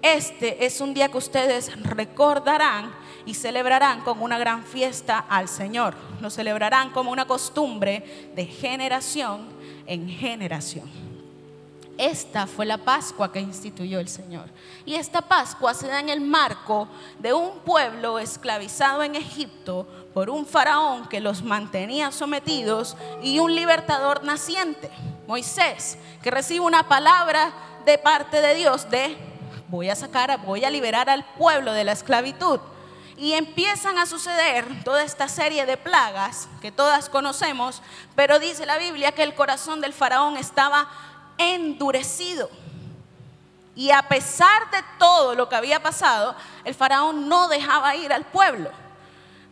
Este 0.02 0.66
es 0.66 0.82
un 0.82 0.94
día 0.94 1.10
que 1.10 1.18
ustedes 1.18 1.72
recordarán 1.84 2.94
y 3.26 3.34
celebrarán 3.34 4.02
como 4.02 4.26
una 4.26 4.38
gran 4.38 4.64
fiesta 4.64 5.26
al 5.30 5.48
Señor. 5.48 5.96
Lo 6.22 6.30
celebrarán 6.30 6.92
como 6.92 7.12
una 7.12 7.26
costumbre 7.26 8.32
de 8.36 8.46
generación 8.46 9.48
en 9.86 10.10
generación. 10.10 10.90
Esta 11.98 12.46
fue 12.46 12.66
la 12.66 12.78
Pascua 12.78 13.32
que 13.32 13.40
instituyó 13.40 14.00
el 14.00 14.10
Señor. 14.10 14.50
Y 14.86 14.96
esta 14.96 15.22
Pascua 15.22 15.74
se 15.74 15.88
da 15.88 16.02
en 16.02 16.10
el 16.10 16.20
marco 16.20 16.90
de 17.20 17.32
un 17.32 17.60
pueblo 17.60 18.20
esclavizado 18.20 19.02
en 19.02 19.16
Egipto 19.16 19.88
por 20.14 20.30
un 20.30 20.46
faraón 20.46 21.08
que 21.08 21.22
los 21.22 21.42
mantenía 21.42 22.12
sometidos 22.12 22.98
y 23.24 23.40
un 23.40 23.56
libertador 23.56 24.24
naciente, 24.24 24.90
Moisés, 25.26 25.98
que 26.22 26.32
recibe 26.32 26.66
una 26.66 26.88
palabra 26.88 27.54
de 27.86 27.98
parte 27.98 28.42
de 28.42 28.56
Dios 28.56 28.90
de 28.90 29.16
voy 29.70 29.90
a 29.90 29.96
sacar, 29.96 30.38
voy 30.46 30.64
a 30.66 30.70
liberar 30.70 31.10
al 31.10 31.26
pueblo 31.38 31.72
de 31.74 31.84
la 31.84 31.94
esclavitud. 31.94 32.60
Y 33.18 33.34
empiezan 33.34 33.98
a 33.98 34.06
suceder 34.06 34.84
toda 34.84 35.04
esta 35.04 35.30
serie 35.30 35.66
de 35.66 35.78
plagas 35.78 36.50
que 36.62 36.72
todas 36.72 37.10
conocemos, 37.10 37.82
pero 38.16 38.40
dice 38.40 38.66
la 38.66 38.78
Biblia 38.78 39.14
que 39.14 39.24
el 39.24 39.36
corazón 39.36 39.80
del 39.80 39.94
faraón 39.94 40.36
estaba 40.36 40.90
endurecido. 41.38 42.50
Y 43.76 43.92
a 43.92 44.04
pesar 44.04 44.70
de 44.72 44.84
todo 45.00 45.36
lo 45.36 45.48
que 45.50 45.56
había 45.56 45.82
pasado, 45.82 46.36
el 46.64 46.76
faraón 46.76 47.28
no 47.30 47.48
dejaba 47.48 47.96
ir 47.96 48.12
al 48.12 48.26
pueblo. 48.26 48.70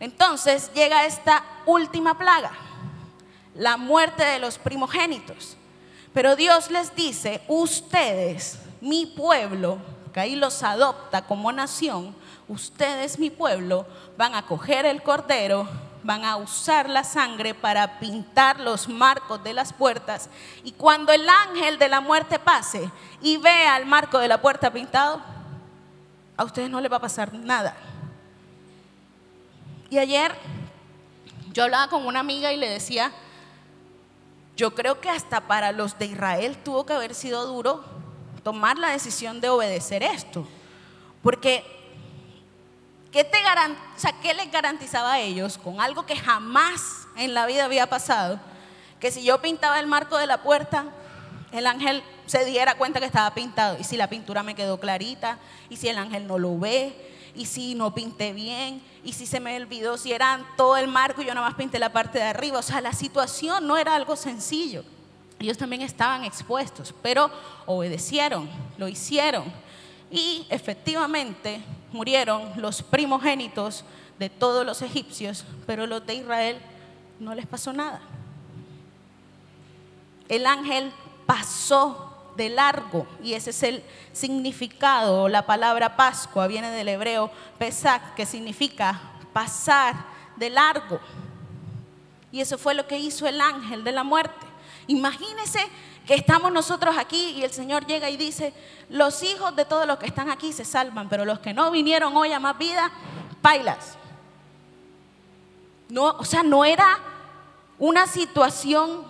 Entonces 0.00 0.70
llega 0.74 1.06
esta 1.06 1.44
última 1.66 2.18
plaga, 2.18 2.52
la 3.54 3.76
muerte 3.76 4.24
de 4.24 4.38
los 4.38 4.58
primogénitos. 4.58 5.56
Pero 6.12 6.36
Dios 6.36 6.70
les 6.70 6.94
dice, 6.94 7.42
ustedes, 7.48 8.58
mi 8.80 9.06
pueblo, 9.06 9.78
que 10.12 10.20
ahí 10.20 10.36
los 10.36 10.62
adopta 10.62 11.26
como 11.26 11.52
nación, 11.52 12.14
ustedes, 12.48 13.18
mi 13.18 13.30
pueblo, 13.30 13.86
van 14.16 14.34
a 14.34 14.46
coger 14.46 14.86
el 14.86 15.02
cordero 15.02 15.68
van 16.04 16.24
a 16.24 16.36
usar 16.36 16.88
la 16.88 17.02
sangre 17.02 17.54
para 17.54 17.98
pintar 17.98 18.60
los 18.60 18.88
marcos 18.88 19.42
de 19.42 19.54
las 19.54 19.72
puertas. 19.72 20.28
Y 20.62 20.72
cuando 20.72 21.12
el 21.12 21.26
ángel 21.28 21.78
de 21.78 21.88
la 21.88 22.00
muerte 22.00 22.38
pase 22.38 22.90
y 23.22 23.38
vea 23.38 23.78
el 23.78 23.86
marco 23.86 24.18
de 24.18 24.28
la 24.28 24.40
puerta 24.40 24.70
pintado, 24.70 25.20
a 26.36 26.44
ustedes 26.44 26.68
no 26.68 26.80
les 26.80 26.92
va 26.92 26.98
a 26.98 27.00
pasar 27.00 27.32
nada. 27.32 27.74
Y 29.88 29.98
ayer 29.98 30.34
yo 31.52 31.64
hablaba 31.64 31.88
con 31.88 32.06
una 32.06 32.20
amiga 32.20 32.52
y 32.52 32.58
le 32.58 32.68
decía, 32.68 33.10
yo 34.56 34.74
creo 34.74 35.00
que 35.00 35.08
hasta 35.08 35.40
para 35.40 35.72
los 35.72 35.98
de 35.98 36.06
Israel 36.06 36.58
tuvo 36.62 36.84
que 36.84 36.92
haber 36.92 37.14
sido 37.14 37.46
duro 37.46 37.82
tomar 38.42 38.76
la 38.76 38.90
decisión 38.90 39.40
de 39.40 39.48
obedecer 39.48 40.02
esto. 40.02 40.46
Porque 41.22 41.64
¿Qué, 43.14 43.22
te 43.22 43.38
¿Qué 44.22 44.34
les 44.34 44.50
garantizaba 44.50 45.12
a 45.12 45.20
ellos 45.20 45.56
con 45.56 45.80
algo 45.80 46.04
que 46.04 46.16
jamás 46.16 47.06
en 47.16 47.32
la 47.32 47.46
vida 47.46 47.64
había 47.64 47.88
pasado? 47.88 48.40
Que 48.98 49.12
si 49.12 49.22
yo 49.22 49.40
pintaba 49.40 49.78
el 49.78 49.86
marco 49.86 50.18
de 50.18 50.26
la 50.26 50.42
puerta, 50.42 50.86
el 51.52 51.68
ángel 51.68 52.02
se 52.26 52.44
diera 52.44 52.74
cuenta 52.74 52.98
que 52.98 53.06
estaba 53.06 53.32
pintado. 53.32 53.76
Y 53.78 53.84
si 53.84 53.96
la 53.96 54.08
pintura 54.08 54.42
me 54.42 54.56
quedó 54.56 54.80
clarita, 54.80 55.38
y 55.68 55.76
si 55.76 55.88
el 55.88 55.96
ángel 55.98 56.26
no 56.26 56.40
lo 56.40 56.58
ve, 56.58 56.92
y 57.36 57.46
si 57.46 57.76
no 57.76 57.94
pinté 57.94 58.32
bien, 58.32 58.82
y 59.04 59.12
si 59.12 59.26
se 59.26 59.38
me 59.38 59.56
olvidó, 59.58 59.96
si 59.96 60.12
era 60.12 60.44
todo 60.56 60.76
el 60.76 60.88
marco 60.88 61.22
y 61.22 61.26
yo 61.26 61.34
nada 61.34 61.46
más 61.46 61.56
pinté 61.56 61.78
la 61.78 61.92
parte 61.92 62.18
de 62.18 62.24
arriba. 62.24 62.58
O 62.58 62.62
sea, 62.62 62.80
la 62.80 62.92
situación 62.92 63.64
no 63.64 63.76
era 63.76 63.94
algo 63.94 64.16
sencillo. 64.16 64.82
Ellos 65.38 65.56
también 65.56 65.82
estaban 65.82 66.24
expuestos, 66.24 66.92
pero 67.00 67.30
obedecieron, 67.64 68.50
lo 68.76 68.88
hicieron. 68.88 69.44
Y 70.10 70.48
efectivamente 70.50 71.62
murieron 71.94 72.50
los 72.56 72.82
primogénitos 72.82 73.84
de 74.18 74.28
todos 74.28 74.66
los 74.66 74.82
egipcios, 74.82 75.44
pero 75.64 75.86
los 75.86 76.04
de 76.04 76.16
Israel 76.16 76.60
no 77.20 77.34
les 77.36 77.46
pasó 77.46 77.72
nada. 77.72 78.00
El 80.28 80.44
ángel 80.44 80.92
pasó 81.24 82.32
de 82.36 82.48
largo 82.48 83.06
y 83.22 83.34
ese 83.34 83.50
es 83.50 83.62
el 83.62 83.84
significado. 84.12 85.28
La 85.28 85.46
palabra 85.46 85.94
Pascua 85.94 86.48
viene 86.48 86.68
del 86.70 86.88
hebreo 86.88 87.30
Pesach, 87.58 88.14
que 88.16 88.26
significa 88.26 89.00
pasar 89.32 89.94
de 90.34 90.50
largo. 90.50 90.98
Y 92.32 92.40
eso 92.40 92.58
fue 92.58 92.74
lo 92.74 92.88
que 92.88 92.98
hizo 92.98 93.28
el 93.28 93.40
ángel 93.40 93.84
de 93.84 93.92
la 93.92 94.02
muerte. 94.02 94.46
Imagínese 94.88 95.60
que 96.06 96.14
estamos 96.14 96.52
nosotros 96.52 96.96
aquí 96.98 97.30
y 97.36 97.44
el 97.44 97.50
Señor 97.50 97.86
llega 97.86 98.10
y 98.10 98.16
dice, 98.16 98.52
los 98.90 99.22
hijos 99.22 99.56
de 99.56 99.64
todos 99.64 99.86
los 99.86 99.98
que 99.98 100.06
están 100.06 100.30
aquí 100.30 100.52
se 100.52 100.64
salvan, 100.64 101.08
pero 101.08 101.24
los 101.24 101.38
que 101.38 101.54
no 101.54 101.70
vinieron 101.70 102.16
hoy 102.16 102.32
a 102.32 102.40
más 102.40 102.58
vida, 102.58 102.90
bailas. 103.40 103.96
No, 105.88 106.16
o 106.18 106.24
sea, 106.24 106.42
no 106.42 106.64
era 106.64 106.98
una 107.78 108.06
situación 108.06 109.04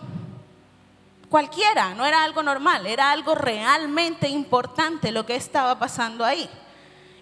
cualquiera, 1.28 1.94
no 1.94 2.06
era 2.06 2.22
algo 2.22 2.42
normal, 2.44 2.86
era 2.86 3.10
algo 3.10 3.34
realmente 3.34 4.28
importante 4.28 5.10
lo 5.10 5.26
que 5.26 5.34
estaba 5.34 5.76
pasando 5.78 6.24
ahí. 6.24 6.48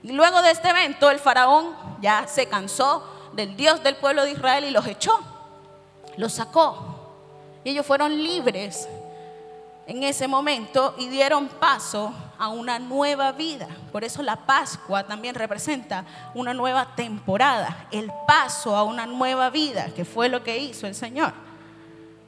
Y 0.02 0.12
luego 0.12 0.42
de 0.42 0.50
este 0.50 0.68
evento, 0.68 1.10
el 1.10 1.18
faraón 1.18 1.74
ya 2.02 2.26
se 2.26 2.46
cansó 2.46 3.30
del 3.32 3.56
Dios 3.56 3.82
del 3.82 3.96
pueblo 3.96 4.24
de 4.24 4.32
Israel 4.32 4.64
y 4.64 4.70
los 4.70 4.86
echó, 4.86 5.18
los 6.18 6.34
sacó. 6.34 6.98
Y 7.64 7.70
ellos 7.70 7.86
fueron 7.86 8.22
libres 8.22 8.86
en 9.86 10.02
ese 10.04 10.28
momento 10.28 10.94
y 10.98 11.08
dieron 11.08 11.48
paso 11.48 12.14
a 12.38 12.48
una 12.48 12.78
nueva 12.78 13.32
vida. 13.32 13.68
Por 13.90 14.04
eso 14.04 14.22
la 14.22 14.36
Pascua 14.36 15.04
también 15.04 15.34
representa 15.34 16.04
una 16.34 16.54
nueva 16.54 16.94
temporada, 16.94 17.88
el 17.90 18.10
paso 18.26 18.76
a 18.76 18.84
una 18.84 19.06
nueva 19.06 19.50
vida, 19.50 19.90
que 19.94 20.04
fue 20.04 20.28
lo 20.28 20.42
que 20.42 20.58
hizo 20.58 20.86
el 20.86 20.94
Señor. 20.94 21.32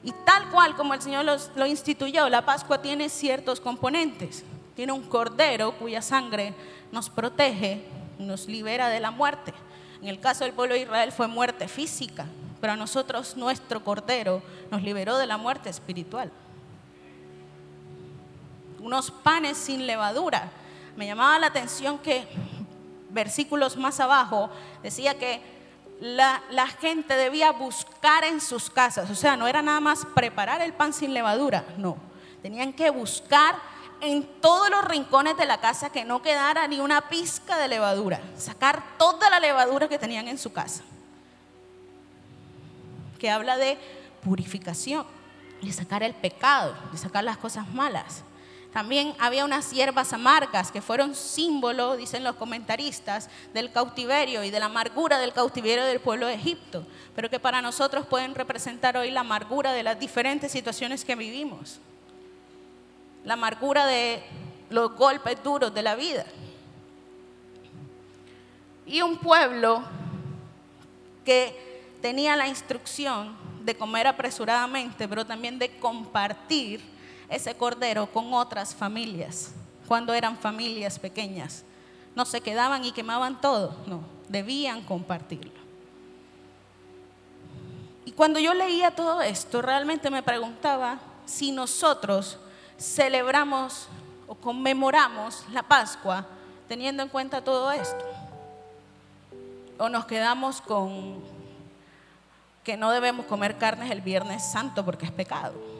Y 0.02 0.12
tal 0.24 0.50
cual 0.50 0.76
como 0.76 0.94
el 0.94 1.00
Señor 1.00 1.24
lo 1.24 1.66
instituyó, 1.66 2.28
la 2.28 2.44
Pascua 2.44 2.82
tiene 2.82 3.08
ciertos 3.08 3.60
componentes. 3.60 4.44
Tiene 4.74 4.92
un 4.92 5.02
cordero 5.02 5.72
cuya 5.78 6.02
sangre 6.02 6.52
nos 6.90 7.08
protege, 7.08 7.86
nos 8.18 8.48
libera 8.48 8.88
de 8.88 9.00
la 9.00 9.12
muerte. 9.12 9.54
En 10.02 10.08
el 10.08 10.20
caso 10.20 10.44
del 10.44 10.52
pueblo 10.52 10.74
de 10.74 10.82
Israel 10.82 11.12
fue 11.12 11.28
muerte 11.28 11.68
física, 11.68 12.26
pero 12.60 12.74
a 12.74 12.76
nosotros 12.76 13.36
nuestro 13.36 13.82
cordero 13.84 14.42
nos 14.70 14.82
liberó 14.82 15.16
de 15.16 15.26
la 15.26 15.38
muerte 15.38 15.70
espiritual 15.70 16.30
unos 18.84 19.10
panes 19.10 19.56
sin 19.56 19.86
levadura. 19.86 20.50
Me 20.94 21.06
llamaba 21.06 21.38
la 21.38 21.46
atención 21.48 21.98
que 21.98 22.28
versículos 23.08 23.78
más 23.78 23.98
abajo 23.98 24.50
decía 24.82 25.18
que 25.18 25.40
la, 26.00 26.42
la, 26.50 26.66
gente 26.66 27.16
debía 27.16 27.50
buscar 27.52 28.24
en 28.24 28.40
sus 28.40 28.68
casas, 28.68 29.08
o 29.10 29.14
sea, 29.14 29.36
no 29.36 29.46
era 29.46 29.62
nada 29.62 29.80
más 29.80 30.04
preparar 30.14 30.60
el 30.60 30.72
pan 30.72 30.92
sin 30.92 31.14
levadura, 31.14 31.64
no, 31.78 31.96
tenían 32.42 32.72
que 32.72 32.90
buscar 32.90 33.54
en 34.00 34.24
todos 34.40 34.68
los 34.68 34.84
rincones 34.84 35.36
de 35.36 35.46
la 35.46 35.60
casa 35.60 35.90
que 35.90 36.04
no 36.04 36.20
quedara 36.20 36.66
ni 36.66 36.80
una 36.80 37.08
pizca 37.08 37.56
de 37.56 37.68
levadura, 37.68 38.20
sacar 38.36 38.82
toda 38.98 39.30
la 39.30 39.40
levadura 39.40 39.88
que 39.88 39.98
tenían 39.98 40.28
en 40.28 40.36
su 40.36 40.52
casa, 40.52 40.82
que 43.18 43.30
habla 43.30 43.56
de 43.56 43.78
purificación, 44.22 45.06
de 45.62 45.72
sacar 45.72 46.02
el 46.02 46.12
pecado, 46.12 46.74
de 46.92 46.98
sacar 46.98 47.24
las 47.24 47.38
cosas 47.38 47.72
malas. 47.72 48.24
También 48.74 49.14
había 49.20 49.44
unas 49.44 49.70
hierbas 49.70 50.12
amargas 50.12 50.72
que 50.72 50.82
fueron 50.82 51.14
símbolo, 51.14 51.96
dicen 51.96 52.24
los 52.24 52.34
comentaristas, 52.34 53.30
del 53.52 53.70
cautiverio 53.70 54.42
y 54.42 54.50
de 54.50 54.58
la 54.58 54.66
amargura 54.66 55.20
del 55.20 55.32
cautiverio 55.32 55.84
del 55.84 56.00
pueblo 56.00 56.26
de 56.26 56.34
Egipto, 56.34 56.84
pero 57.14 57.30
que 57.30 57.38
para 57.38 57.62
nosotros 57.62 58.04
pueden 58.04 58.34
representar 58.34 58.96
hoy 58.96 59.12
la 59.12 59.20
amargura 59.20 59.72
de 59.72 59.84
las 59.84 60.00
diferentes 60.00 60.50
situaciones 60.50 61.04
que 61.04 61.14
vivimos, 61.14 61.78
la 63.22 63.34
amargura 63.34 63.86
de 63.86 64.24
los 64.70 64.92
golpes 64.96 65.40
duros 65.44 65.72
de 65.72 65.82
la 65.82 65.94
vida. 65.94 66.26
Y 68.86 69.02
un 69.02 69.18
pueblo 69.18 69.84
que 71.24 71.84
tenía 72.02 72.34
la 72.34 72.48
instrucción 72.48 73.36
de 73.64 73.76
comer 73.76 74.08
apresuradamente, 74.08 75.06
pero 75.06 75.24
también 75.24 75.60
de 75.60 75.78
compartir 75.78 76.93
ese 77.28 77.54
cordero 77.56 78.06
con 78.06 78.32
otras 78.32 78.74
familias, 78.74 79.52
cuando 79.86 80.14
eran 80.14 80.36
familias 80.36 80.98
pequeñas. 80.98 81.64
No 82.14 82.24
se 82.24 82.40
quedaban 82.40 82.84
y 82.84 82.92
quemaban 82.92 83.40
todo, 83.40 83.76
no, 83.86 84.00
debían 84.28 84.82
compartirlo. 84.82 85.64
Y 88.04 88.12
cuando 88.12 88.38
yo 88.38 88.54
leía 88.54 88.90
todo 88.90 89.22
esto, 89.22 89.62
realmente 89.62 90.10
me 90.10 90.22
preguntaba 90.22 90.98
si 91.24 91.50
nosotros 91.50 92.38
celebramos 92.78 93.88
o 94.26 94.34
conmemoramos 94.34 95.44
la 95.52 95.62
Pascua 95.62 96.26
teniendo 96.68 97.02
en 97.02 97.08
cuenta 97.08 97.42
todo 97.42 97.72
esto. 97.72 98.04
O 99.78 99.88
nos 99.88 100.04
quedamos 100.04 100.60
con 100.60 101.22
que 102.62 102.76
no 102.76 102.90
debemos 102.90 103.26
comer 103.26 103.58
carnes 103.58 103.90
el 103.90 104.00
Viernes 104.00 104.42
Santo 104.50 104.84
porque 104.84 105.06
es 105.06 105.12
pecado. 105.12 105.73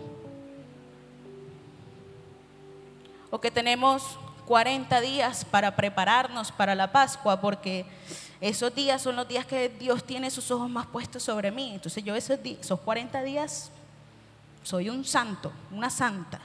O 3.34 3.40
que 3.40 3.50
tenemos 3.50 4.16
40 4.46 5.00
días 5.00 5.44
para 5.44 5.74
prepararnos 5.74 6.52
para 6.52 6.76
la 6.76 6.92
Pascua, 6.92 7.40
porque 7.40 7.84
esos 8.40 8.72
días 8.72 9.02
son 9.02 9.16
los 9.16 9.26
días 9.26 9.44
que 9.44 9.68
Dios 9.68 10.04
tiene 10.04 10.30
sus 10.30 10.52
ojos 10.52 10.70
más 10.70 10.86
puestos 10.86 11.24
sobre 11.24 11.50
mí. 11.50 11.72
Entonces 11.74 12.04
yo 12.04 12.14
esos, 12.14 12.38
esos 12.44 12.78
40 12.78 13.24
días 13.24 13.72
soy 14.62 14.88
un 14.88 15.04
santo, 15.04 15.50
una 15.72 15.90
santa. 15.90 16.40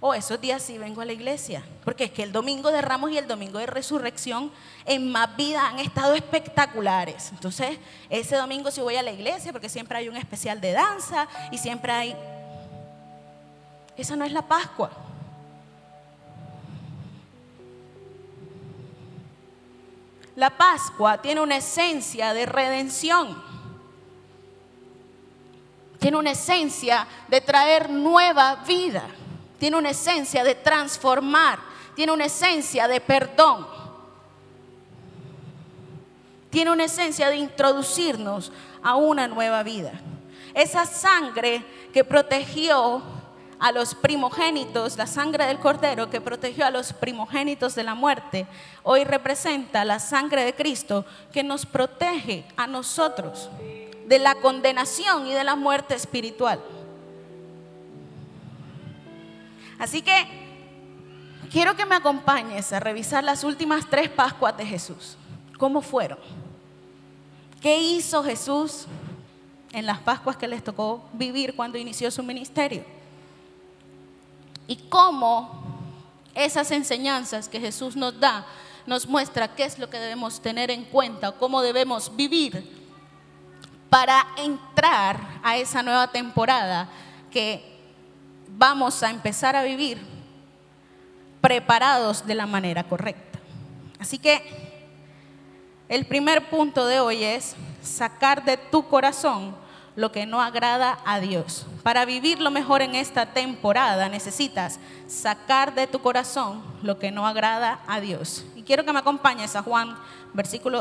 O 0.00 0.14
esos 0.14 0.40
días 0.40 0.62
sí 0.62 0.78
vengo 0.78 1.02
a 1.02 1.04
la 1.04 1.12
iglesia, 1.12 1.62
porque 1.84 2.04
es 2.04 2.10
que 2.10 2.22
el 2.22 2.32
domingo 2.32 2.70
de 2.70 2.80
Ramos 2.80 3.10
y 3.10 3.18
el 3.18 3.28
domingo 3.28 3.58
de 3.58 3.66
Resurrección 3.66 4.50
en 4.86 5.12
más 5.12 5.36
vida 5.36 5.68
han 5.68 5.80
estado 5.80 6.14
espectaculares. 6.14 7.28
Entonces, 7.32 7.78
ese 8.08 8.36
domingo 8.36 8.70
sí 8.70 8.80
voy 8.80 8.96
a 8.96 9.02
la 9.02 9.10
iglesia, 9.10 9.52
porque 9.52 9.68
siempre 9.68 9.98
hay 9.98 10.08
un 10.08 10.16
especial 10.16 10.62
de 10.62 10.72
danza 10.72 11.28
y 11.52 11.58
siempre 11.58 11.92
hay... 11.92 12.37
Esa 13.98 14.14
no 14.14 14.24
es 14.24 14.30
la 14.32 14.42
Pascua. 14.42 14.90
La 20.36 20.56
Pascua 20.56 21.20
tiene 21.20 21.40
una 21.40 21.56
esencia 21.56 22.32
de 22.32 22.46
redención. 22.46 23.42
Tiene 25.98 26.16
una 26.16 26.30
esencia 26.30 27.08
de 27.26 27.40
traer 27.40 27.90
nueva 27.90 28.54
vida. 28.64 29.04
Tiene 29.58 29.76
una 29.76 29.90
esencia 29.90 30.44
de 30.44 30.54
transformar. 30.54 31.58
Tiene 31.96 32.12
una 32.12 32.26
esencia 32.26 32.86
de 32.86 33.00
perdón. 33.00 33.66
Tiene 36.50 36.70
una 36.70 36.84
esencia 36.84 37.30
de 37.30 37.36
introducirnos 37.36 38.52
a 38.80 38.94
una 38.94 39.26
nueva 39.26 39.64
vida. 39.64 39.90
Esa 40.54 40.86
sangre 40.86 41.64
que 41.92 42.04
protegió 42.04 43.17
a 43.60 43.72
los 43.72 43.94
primogénitos, 43.94 44.96
la 44.96 45.06
sangre 45.06 45.46
del 45.46 45.58
cordero 45.58 46.10
que 46.10 46.20
protegió 46.20 46.64
a 46.64 46.70
los 46.70 46.92
primogénitos 46.92 47.74
de 47.74 47.82
la 47.82 47.94
muerte, 47.94 48.46
hoy 48.82 49.04
representa 49.04 49.84
la 49.84 49.98
sangre 49.98 50.44
de 50.44 50.54
Cristo 50.54 51.04
que 51.32 51.42
nos 51.42 51.66
protege 51.66 52.44
a 52.56 52.66
nosotros 52.66 53.50
de 54.06 54.18
la 54.18 54.36
condenación 54.36 55.26
y 55.26 55.32
de 55.32 55.44
la 55.44 55.56
muerte 55.56 55.94
espiritual. 55.94 56.60
Así 59.78 60.02
que 60.02 60.12
quiero 61.50 61.76
que 61.76 61.86
me 61.86 61.96
acompañes 61.96 62.72
a 62.72 62.80
revisar 62.80 63.24
las 63.24 63.44
últimas 63.44 63.88
tres 63.88 64.08
Pascuas 64.08 64.56
de 64.56 64.66
Jesús. 64.66 65.16
¿Cómo 65.58 65.82
fueron? 65.82 66.18
¿Qué 67.60 67.78
hizo 67.80 68.22
Jesús 68.22 68.86
en 69.72 69.84
las 69.84 69.98
Pascuas 69.98 70.36
que 70.36 70.46
les 70.46 70.62
tocó 70.62 71.08
vivir 71.12 71.56
cuando 71.56 71.76
inició 71.76 72.10
su 72.10 72.22
ministerio? 72.22 72.97
Y 74.68 74.76
cómo 74.76 75.50
esas 76.34 76.70
enseñanzas 76.70 77.48
que 77.48 77.58
Jesús 77.58 77.96
nos 77.96 78.20
da 78.20 78.46
nos 78.86 79.06
muestra 79.06 79.54
qué 79.54 79.64
es 79.64 79.78
lo 79.78 79.90
que 79.90 79.98
debemos 79.98 80.40
tener 80.40 80.70
en 80.70 80.84
cuenta, 80.84 81.32
cómo 81.32 81.60
debemos 81.60 82.14
vivir 82.16 82.86
para 83.90 84.26
entrar 84.38 85.40
a 85.42 85.56
esa 85.58 85.82
nueva 85.82 86.10
temporada 86.10 86.88
que 87.30 87.78
vamos 88.56 89.02
a 89.02 89.10
empezar 89.10 89.56
a 89.56 89.62
vivir 89.62 89.98
preparados 91.40 92.26
de 92.26 92.34
la 92.34 92.46
manera 92.46 92.84
correcta. 92.84 93.38
Así 93.98 94.18
que 94.18 94.42
el 95.88 96.06
primer 96.06 96.48
punto 96.48 96.86
de 96.86 97.00
hoy 97.00 97.24
es 97.24 97.56
sacar 97.82 98.44
de 98.44 98.56
tu 98.56 98.88
corazón 98.88 99.54
lo 99.98 100.12
que 100.12 100.26
no 100.26 100.40
agrada 100.40 101.00
a 101.04 101.18
Dios. 101.18 101.66
Para 101.82 102.04
vivir 102.04 102.40
lo 102.40 102.52
mejor 102.52 102.82
en 102.82 102.94
esta 102.94 103.26
temporada 103.26 104.08
necesitas 104.08 104.78
sacar 105.08 105.74
de 105.74 105.88
tu 105.88 105.98
corazón 105.98 106.62
lo 106.82 107.00
que 107.00 107.10
no 107.10 107.26
agrada 107.26 107.80
a 107.88 107.98
Dios. 107.98 108.44
Y 108.54 108.62
quiero 108.62 108.84
que 108.84 108.92
me 108.92 109.00
acompañes 109.00 109.56
a 109.56 109.62
Juan, 109.64 109.98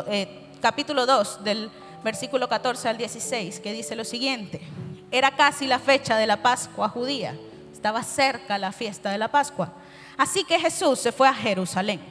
eh, 0.05 0.47
capítulo 0.61 1.07
2, 1.07 1.43
del 1.43 1.71
versículo 2.03 2.47
14 2.47 2.89
al 2.89 2.99
16, 2.99 3.59
que 3.59 3.73
dice 3.73 3.95
lo 3.95 4.03
siguiente. 4.03 4.61
Era 5.09 5.31
casi 5.31 5.65
la 5.65 5.79
fecha 5.79 6.15
de 6.15 6.27
la 6.27 6.43
Pascua 6.43 6.87
judía, 6.87 7.35
estaba 7.73 8.03
cerca 8.03 8.59
la 8.59 8.71
fiesta 8.71 9.09
de 9.09 9.17
la 9.17 9.29
Pascua. 9.29 9.73
Así 10.15 10.43
que 10.43 10.59
Jesús 10.59 10.99
se 10.99 11.11
fue 11.11 11.27
a 11.27 11.33
Jerusalén. 11.33 12.01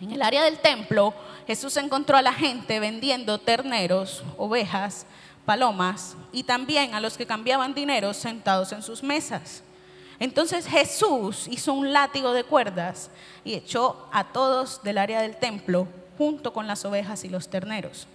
En 0.00 0.12
el 0.12 0.22
área 0.22 0.44
del 0.44 0.60
templo, 0.60 1.12
Jesús 1.44 1.76
encontró 1.76 2.16
a 2.16 2.22
la 2.22 2.32
gente 2.32 2.78
vendiendo 2.78 3.38
terneros, 3.38 4.22
ovejas, 4.36 5.06
palomas 5.48 6.14
y 6.30 6.42
también 6.42 6.94
a 6.94 7.00
los 7.00 7.16
que 7.16 7.24
cambiaban 7.24 7.72
dinero 7.72 8.12
sentados 8.12 8.70
en 8.72 8.82
sus 8.82 9.02
mesas. 9.02 9.62
Entonces 10.18 10.66
Jesús 10.66 11.48
hizo 11.48 11.72
un 11.72 11.90
látigo 11.90 12.34
de 12.34 12.44
cuerdas 12.44 13.08
y 13.46 13.54
echó 13.54 14.10
a 14.12 14.24
todos 14.24 14.82
del 14.82 14.98
área 14.98 15.22
del 15.22 15.38
templo 15.38 15.88
junto 16.18 16.52
con 16.52 16.66
las 16.66 16.84
ovejas 16.84 17.24
y 17.24 17.30
los 17.30 17.48
terneros. 17.48 18.06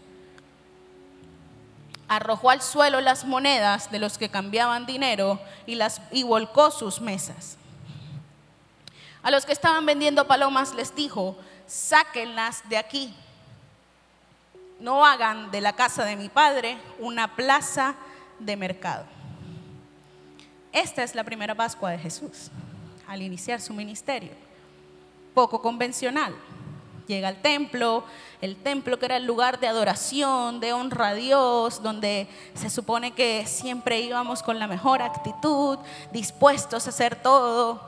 Arrojó 2.08 2.52
al 2.52 2.62
suelo 2.62 3.02
las 3.02 3.26
monedas 3.26 3.89
de 3.89 3.98
los 3.98 4.19
que 4.19 4.30
cambiaban 4.30 4.86
dinero 4.86 5.39
y, 5.65 5.74
las, 5.74 6.02
y 6.12 6.22
volcó 6.22 6.69
sus 6.69 7.02
mesas. 7.02 7.58
A 9.24 9.32
los 9.32 9.48
que 9.48 9.54
estaban 9.54 9.88
vendiendo 9.88 10.28
palomas 10.28 10.76
les 10.76 10.93
dijo, 10.93 11.36
sáquenlas 11.65 12.62
de 12.69 12.78
aquí 12.78 13.15
no 14.84 15.06
hagan 15.06 15.50
de 15.50 15.62
la 15.62 15.72
casa 15.72 16.04
de 16.04 16.17
mi 16.17 16.28
padre 16.28 16.78
una 17.00 17.38
plaza 17.38 17.96
de 18.38 18.58
mercado. 18.58 19.06
Esta 20.74 21.04
es 21.04 21.15
la 21.15 21.24
primera 21.24 21.56
Pascua 21.56 21.91
de 21.91 21.98
Jesús, 21.98 22.52
al 23.08 23.22
iniciar 23.22 23.62
su 23.62 23.74
ministerio. 23.74 24.32
Poco 25.34 25.62
convencional. 25.62 26.36
Llega 27.08 27.30
al 27.30 27.41
templo, 27.41 28.04
el 28.41 28.58
templo 28.58 29.00
que 29.00 29.06
era 29.06 29.15
el 29.15 29.26
lugar 29.26 29.58
de 29.62 29.67
adoración, 29.67 30.60
de 30.60 30.74
honra 30.74 31.10
a 31.10 31.13
Dios, 31.13 31.82
donde 31.82 32.28
se 32.54 32.69
supone 32.69 33.12
que 33.12 33.46
siempre 33.46 34.02
íbamos 34.02 34.43
con 34.43 34.60
la 34.60 34.67
mejor 34.67 35.02
actitud, 35.02 35.80
dispuestos 36.12 36.88
a 36.88 36.89
hacer 36.89 37.15
todo, 37.15 37.82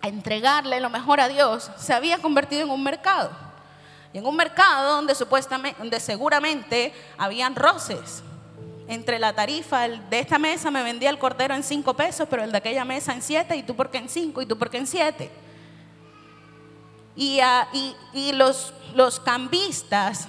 a 0.00 0.08
entregarle 0.08 0.80
lo 0.80 0.90
mejor 0.90 1.20
a 1.20 1.28
Dios, 1.28 1.70
se 1.78 1.94
había 1.94 2.18
convertido 2.18 2.62
en 2.62 2.70
un 2.70 2.82
mercado 2.82 3.47
en 4.12 4.26
un 4.26 4.36
mercado 4.36 4.96
donde 4.96 5.14
supuestamente, 5.14 5.78
donde 5.78 6.00
seguramente 6.00 6.92
habían 7.16 7.54
roces 7.54 8.22
entre 8.88 9.18
la 9.18 9.34
tarifa, 9.34 9.86
de 9.86 10.18
esta 10.18 10.38
mesa 10.38 10.70
me 10.70 10.82
vendía 10.82 11.10
el 11.10 11.18
cordero 11.18 11.54
en 11.54 11.62
cinco 11.62 11.94
pesos, 11.94 12.26
pero 12.28 12.42
el 12.42 12.50
de 12.50 12.58
aquella 12.58 12.86
mesa 12.86 13.12
en 13.12 13.20
siete, 13.20 13.54
y 13.54 13.62
tú 13.62 13.76
porque 13.76 13.98
en 13.98 14.08
cinco, 14.08 14.40
y 14.40 14.46
tú 14.46 14.56
porque 14.58 14.78
en 14.78 14.86
siete. 14.86 15.30
Y, 17.14 17.40
ah, 17.40 17.68
y, 18.14 18.32
los, 18.32 18.72
cambistas 19.24 20.26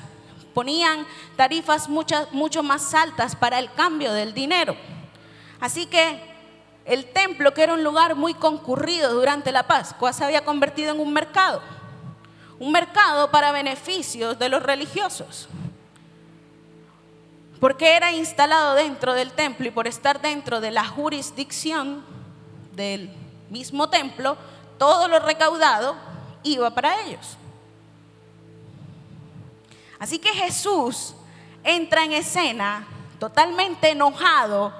ponían 0.54 1.06
tarifas 1.38 1.88
mucho 1.88 2.64
más 2.64 2.94
altas 2.94 3.36
para 3.36 3.60
el 3.60 3.72
cambio 3.72 4.12
del 4.12 4.34
dinero. 4.34 4.76
Así 5.62 5.86
que 5.86 6.22
el 6.84 7.06
templo, 7.14 7.54
que 7.54 7.64
era 7.64 7.74
un 7.74 7.84
lugar 7.84 8.16
muy 8.16 8.34
concurrido 8.34 9.14
durante 9.14 9.54
la 9.54 9.68
Pascua, 9.68 10.12
se 10.12 10.26
había 10.26 10.44
convertido 10.44 10.92
en 10.92 11.00
un 11.00 11.14
mercado 11.14 11.62
un 12.60 12.72
mercado 12.72 13.32
para 13.32 13.52
beneficios 13.52 14.38
de 14.38 14.50
los 14.50 14.62
religiosos. 14.62 15.48
Porque 17.60 17.96
era 17.96 18.12
instalado 18.12 18.76
dentro 18.76 19.14
del 19.14 19.32
templo 19.32 19.68
y 19.68 19.72
por 19.72 19.88
estar 19.88 20.22
dentro 20.22 20.62
de 20.62 20.72
la 20.72 20.86
jurisdicción 20.86 22.04
del 22.74 23.10
mismo 23.50 23.90
templo, 23.90 24.38
todo 24.78 25.08
lo 25.08 25.20
recaudado 25.20 25.96
iba 26.44 26.70
para 26.70 27.02
ellos. 27.02 27.38
Así 30.00 30.20
que 30.20 30.30
Jesús 30.30 31.16
entra 31.64 32.06
en 32.06 32.14
escena 32.14 32.88
totalmente 33.20 33.92
enojado 33.92 34.74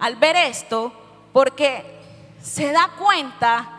al 0.00 0.16
ver 0.16 0.34
esto 0.36 0.92
porque 1.32 2.00
se 2.42 2.72
da 2.72 2.90
cuenta 2.98 3.78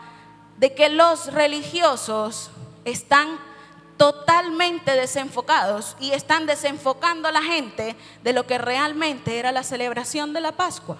de 0.56 0.74
que 0.74 0.88
los 0.88 1.32
religiosos 1.32 2.50
están 2.86 3.38
totalmente 3.96 4.92
desenfocados 4.92 5.96
y 6.00 6.12
están 6.12 6.46
desenfocando 6.46 7.28
a 7.28 7.32
la 7.32 7.42
gente 7.42 7.96
de 8.22 8.32
lo 8.32 8.46
que 8.46 8.58
realmente 8.58 9.38
era 9.38 9.52
la 9.52 9.62
celebración 9.62 10.32
de 10.32 10.40
la 10.40 10.52
Pascua. 10.52 10.98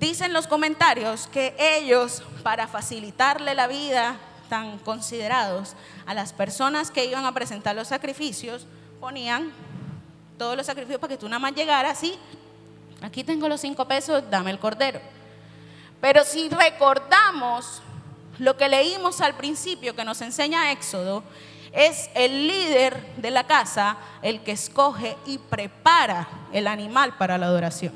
Dicen 0.00 0.32
los 0.32 0.46
comentarios 0.46 1.28
que 1.28 1.54
ellos, 1.58 2.22
para 2.42 2.66
facilitarle 2.66 3.54
la 3.54 3.66
vida 3.66 4.16
tan 4.48 4.78
considerados 4.78 5.74
a 6.06 6.14
las 6.14 6.32
personas 6.32 6.90
que 6.90 7.04
iban 7.04 7.24
a 7.24 7.32
presentar 7.32 7.74
los 7.76 7.88
sacrificios, 7.88 8.66
ponían 9.00 9.52
todos 10.36 10.56
los 10.56 10.66
sacrificios 10.66 11.00
para 11.00 11.12
que 11.12 11.18
tú 11.18 11.28
nada 11.28 11.38
más 11.38 11.54
llegaras 11.54 12.02
y 12.02 12.18
aquí 13.00 13.22
tengo 13.22 13.48
los 13.48 13.60
cinco 13.60 13.86
pesos, 13.86 14.22
dame 14.28 14.50
el 14.50 14.58
cordero. 14.58 15.00
Pero 16.00 16.24
si 16.24 16.48
recordamos 16.48 17.80
lo 18.38 18.56
que 18.56 18.68
leímos 18.68 19.20
al 19.20 19.34
principio 19.34 19.94
que 19.94 20.04
nos 20.04 20.20
enseña 20.20 20.72
Éxodo 20.72 21.22
es 21.72 22.08
el 22.14 22.46
líder 22.46 23.14
de 23.16 23.30
la 23.30 23.44
casa 23.44 23.96
el 24.22 24.42
que 24.42 24.52
escoge 24.52 25.16
y 25.26 25.38
prepara 25.38 26.28
el 26.52 26.66
animal 26.66 27.16
para 27.16 27.36
la 27.36 27.46
adoración. 27.46 27.92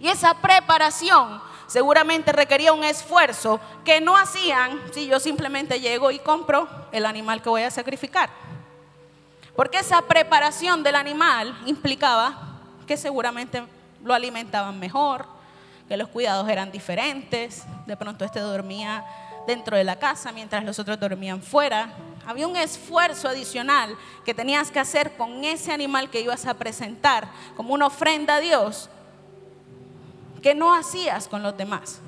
Y 0.00 0.08
esa 0.08 0.34
preparación 0.34 1.40
seguramente 1.66 2.32
requería 2.32 2.72
un 2.72 2.84
esfuerzo 2.84 3.60
que 3.84 4.00
no 4.00 4.16
hacían 4.16 4.80
si 4.92 5.06
yo 5.06 5.18
simplemente 5.18 5.80
llego 5.80 6.10
y 6.10 6.18
compro 6.18 6.68
el 6.92 7.06
animal 7.06 7.42
que 7.42 7.48
voy 7.48 7.62
a 7.62 7.70
sacrificar. 7.70 8.30
Porque 9.56 9.78
esa 9.78 10.02
preparación 10.02 10.82
del 10.82 10.96
animal 10.96 11.58
implicaba 11.66 12.60
que 12.86 12.96
seguramente 12.96 13.64
lo 14.02 14.14
alimentaban 14.14 14.78
mejor, 14.78 15.26
que 15.92 15.98
los 15.98 16.08
cuidados 16.08 16.48
eran 16.48 16.72
diferentes, 16.72 17.64
de 17.84 17.98
pronto 17.98 18.24
este 18.24 18.40
dormía 18.40 19.04
dentro 19.46 19.76
de 19.76 19.84
la 19.84 19.96
casa 19.96 20.32
mientras 20.32 20.64
los 20.64 20.78
otros 20.78 20.98
dormían 20.98 21.42
fuera. 21.42 21.92
Había 22.26 22.46
un 22.46 22.56
esfuerzo 22.56 23.28
adicional 23.28 23.94
que 24.24 24.32
tenías 24.32 24.70
que 24.70 24.80
hacer 24.80 25.14
con 25.18 25.44
ese 25.44 25.70
animal 25.70 26.08
que 26.08 26.22
ibas 26.22 26.46
a 26.46 26.54
presentar 26.54 27.28
como 27.58 27.74
una 27.74 27.88
ofrenda 27.88 28.36
a 28.36 28.40
Dios 28.40 28.88
que 30.40 30.54
no 30.54 30.74
hacías 30.74 31.28
con 31.28 31.42
los 31.42 31.54
demás. 31.58 32.00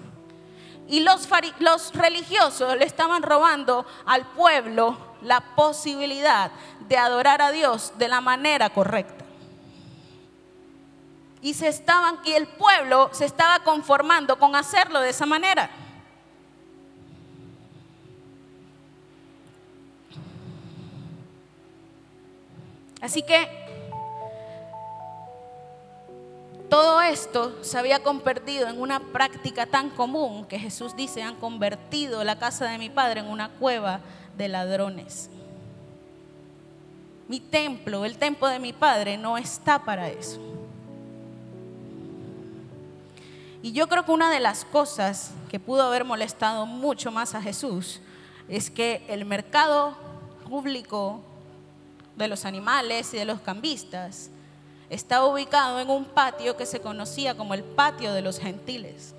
Y 0.89 1.01
los, 1.01 1.29
los 1.59 1.93
religiosos 1.93 2.79
le 2.79 2.87
estaban 2.87 3.23
robando 3.23 3.85
al 4.07 4.25
pueblo 4.29 4.97
la 5.21 5.43
posibilidad 5.55 6.51
de 6.89 6.97
adorar 6.97 7.43
a 7.43 7.53
Dios 7.53 7.93
de 7.99 8.09
la 8.09 8.23
manera 8.23 8.71
correcta. 8.71 9.24
Y 11.45 11.53
se 11.53 11.69
estaban 11.69 12.21
y 12.25 12.33
el 12.33 12.47
pueblo 12.47 13.11
se 13.13 13.27
estaba 13.27 13.63
conformando 13.63 14.39
con 14.39 14.57
hacerlo 14.57 15.01
de 15.01 15.11
esa 15.11 15.27
manera. 15.27 15.69
Así 22.99 23.21
que 23.21 23.47
todo 26.71 27.03
esto 27.03 27.63
se 27.63 27.77
había 27.77 28.03
convertido 28.03 28.67
en 28.69 28.81
una 28.81 29.01
práctica 29.01 29.67
tan 29.67 29.91
común 29.91 30.47
que 30.47 30.59
Jesús 30.59 30.97
dice, 30.97 31.23
han 31.23 31.37
convertido 31.37 32.25
la 32.25 32.39
casa 32.39 32.65
de 32.71 32.79
mi 32.79 32.89
padre 32.89 33.21
en 33.21 33.27
una 33.27 33.51
cueva 33.51 34.01
de 34.39 34.49
ladrones. 34.49 35.29
Mi 37.29 37.39
templo, 37.39 38.07
el 38.07 38.17
templo 38.17 38.49
de 38.49 38.61
mi 38.61 38.73
padre, 38.73 39.19
no 39.19 39.37
está 39.37 39.85
para 39.85 40.09
eso. 40.09 40.41
Y 43.65 43.73
yo 43.73 43.89
creo 43.89 44.05
que 44.05 44.13
una 44.13 44.31
de 44.31 44.41
las 44.41 44.67
cosas 44.67 45.31
que 45.49 45.59
pudo 45.59 45.85
haber 45.85 46.05
molestado 46.05 46.67
mucho 46.67 47.11
más 47.11 47.35
a 47.35 47.41
Jesús 47.41 47.99
es 48.47 48.71
que 48.71 49.03
el 49.09 49.25
mercado 49.25 49.97
público 50.47 51.23
de 52.15 52.29
los 52.29 52.45
animales 52.45 53.15
y 53.15 53.17
de 53.17 53.25
los 53.25 53.41
cambistas, 53.41 54.29
estaba 54.91 55.25
ubicado 55.25 55.81
en 55.81 55.89
un 55.89 56.05
patio 56.05 56.59
que 56.59 56.67
se 56.67 56.81
conocía 56.81 57.39
como 57.39 57.55
el 57.55 57.65
patio 57.65 58.13
de 58.13 58.21
los 58.21 58.39
gentiles. 58.39 59.15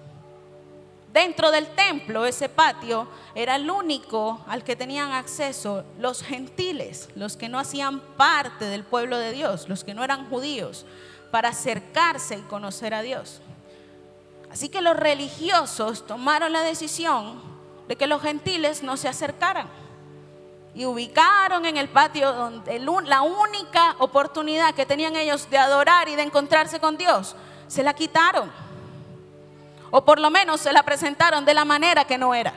Dentro 1.12 1.50
del 1.50 1.66
templo, 1.66 2.28
ese 2.28 2.48
patio 2.48 3.08
era 3.34 3.56
el 3.56 3.68
único 3.68 4.46
al 4.48 4.64
que 4.64 4.76
tenían 4.76 5.12
acceso 5.12 5.86
los 5.98 6.22
gentiles, 6.22 7.10
los 7.16 7.36
que 7.36 7.50
no 7.50 7.58
hacían 7.58 8.00
parte 8.00 8.66
del 8.66 8.84
pueblo 8.84 9.18
de 9.18 9.32
Dios, 9.32 9.68
los 9.70 9.84
que 9.84 9.96
no 9.96 10.04
eran 10.04 10.30
judíos, 10.30 10.86
para 11.32 11.50
acercarse 11.50 12.38
y 12.38 12.42
conocer 12.42 12.94
a 12.94 13.02
Dios. 13.02 13.42
Así 14.56 14.70
que 14.70 14.80
los 14.80 14.96
religiosos 14.96 16.08
tomaron 16.08 16.54
la 16.54 16.62
decisión 16.62 17.42
de 17.90 17.98
que 17.98 18.08
los 18.08 18.22
gentiles 18.22 18.84
no 18.84 18.96
se 18.96 19.10
acercaran 19.10 19.68
y 20.74 20.86
ubicaron 20.86 21.66
en 21.66 21.76
el 21.76 21.90
patio 21.90 22.32
donde 22.32 22.80
la 22.80 23.22
única 23.22 23.98
oportunidad 24.00 24.74
que 24.74 24.86
tenían 24.86 25.18
ellos 25.18 25.50
de 25.50 25.58
adorar 25.58 26.08
y 26.08 26.16
de 26.16 26.22
encontrarse 26.22 26.80
con 26.80 26.96
Dios, 26.96 27.36
se 27.68 27.84
la 27.84 27.94
quitaron. 27.94 28.50
O 29.92 30.06
por 30.06 30.20
lo 30.20 30.32
menos 30.32 30.62
se 30.62 30.72
la 30.72 30.84
presentaron 30.84 31.44
de 31.44 31.54
la 31.54 31.66
manera 31.66 32.06
que 32.06 32.18
no 32.18 32.34
era. 32.34 32.54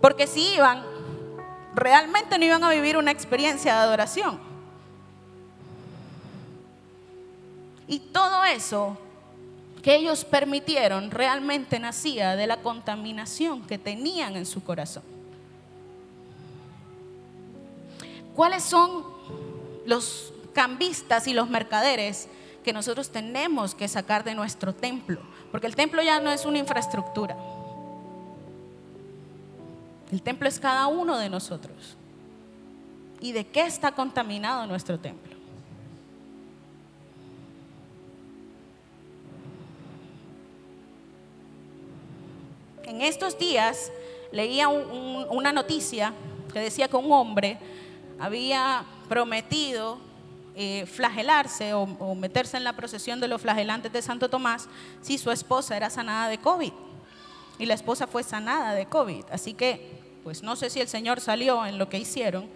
Porque 0.00 0.26
si 0.26 0.54
iban, 0.54 0.82
realmente 1.74 2.38
no 2.38 2.46
iban 2.46 2.64
a 2.64 2.70
vivir 2.70 2.96
una 2.96 3.10
experiencia 3.10 3.74
de 3.74 3.80
adoración. 3.80 4.40
Y 7.86 7.98
todo 7.98 8.42
eso 8.44 8.96
que 9.82 9.96
ellos 9.96 10.24
permitieron 10.24 11.10
realmente 11.10 11.80
nacía 11.80 12.36
de 12.36 12.46
la 12.46 12.58
contaminación 12.58 13.62
que 13.62 13.78
tenían 13.78 14.36
en 14.36 14.46
su 14.46 14.62
corazón. 14.62 15.02
¿Cuáles 18.36 18.62
son 18.62 19.04
los 19.84 20.32
cambistas 20.54 21.26
y 21.26 21.34
los 21.34 21.50
mercaderes 21.50 22.28
que 22.64 22.72
nosotros 22.72 23.10
tenemos 23.10 23.74
que 23.74 23.88
sacar 23.88 24.22
de 24.22 24.34
nuestro 24.34 24.72
templo? 24.72 25.20
Porque 25.50 25.66
el 25.66 25.74
templo 25.74 26.00
ya 26.00 26.20
no 26.20 26.30
es 26.30 26.46
una 26.46 26.58
infraestructura. 26.58 27.36
El 30.12 30.22
templo 30.22 30.48
es 30.48 30.60
cada 30.60 30.86
uno 30.86 31.18
de 31.18 31.28
nosotros. 31.28 31.96
¿Y 33.20 33.32
de 33.32 33.46
qué 33.46 33.62
está 33.62 33.92
contaminado 33.92 34.66
nuestro 34.66 34.98
templo? 34.98 35.31
Estos 43.02 43.38
días 43.38 43.92
leía 44.30 44.68
una 44.68 45.52
noticia 45.52 46.12
que 46.52 46.60
decía 46.60 46.88
que 46.88 46.96
un 46.96 47.10
hombre 47.12 47.58
había 48.18 48.84
prometido 49.08 49.98
eh, 50.54 50.84
flagelarse 50.86 51.72
o, 51.72 52.14
meterse 52.14 52.58
en 52.58 52.64
la 52.64 52.74
procesión 52.74 53.20
de 53.20 53.28
los 53.28 53.40
flagelantes 53.40 53.90
de 53.92 54.02
Santo 54.02 54.28
Tomás 54.28 54.68
si 55.00 55.16
su 55.16 55.30
esposa 55.30 55.76
era 55.76 55.90
sanada 55.90 56.28
de 56.28 56.38
COVID. 56.38 56.72
Y 57.58 57.66
la 57.66 57.74
esposa 57.74 58.06
fue 58.06 58.22
sanada 58.22 58.74
de 58.74 58.86
COVID. 58.86 59.24
Así 59.30 59.54
que, 59.54 60.00
pues 60.24 60.42
no 60.42 60.56
sé 60.56 60.70
si 60.70 60.80
el 60.80 60.88
Señor 60.88 61.20
salió 61.20 61.64
en 61.64 61.78
lo 61.78 61.88
que 61.88 61.98
hicieron, 61.98 62.48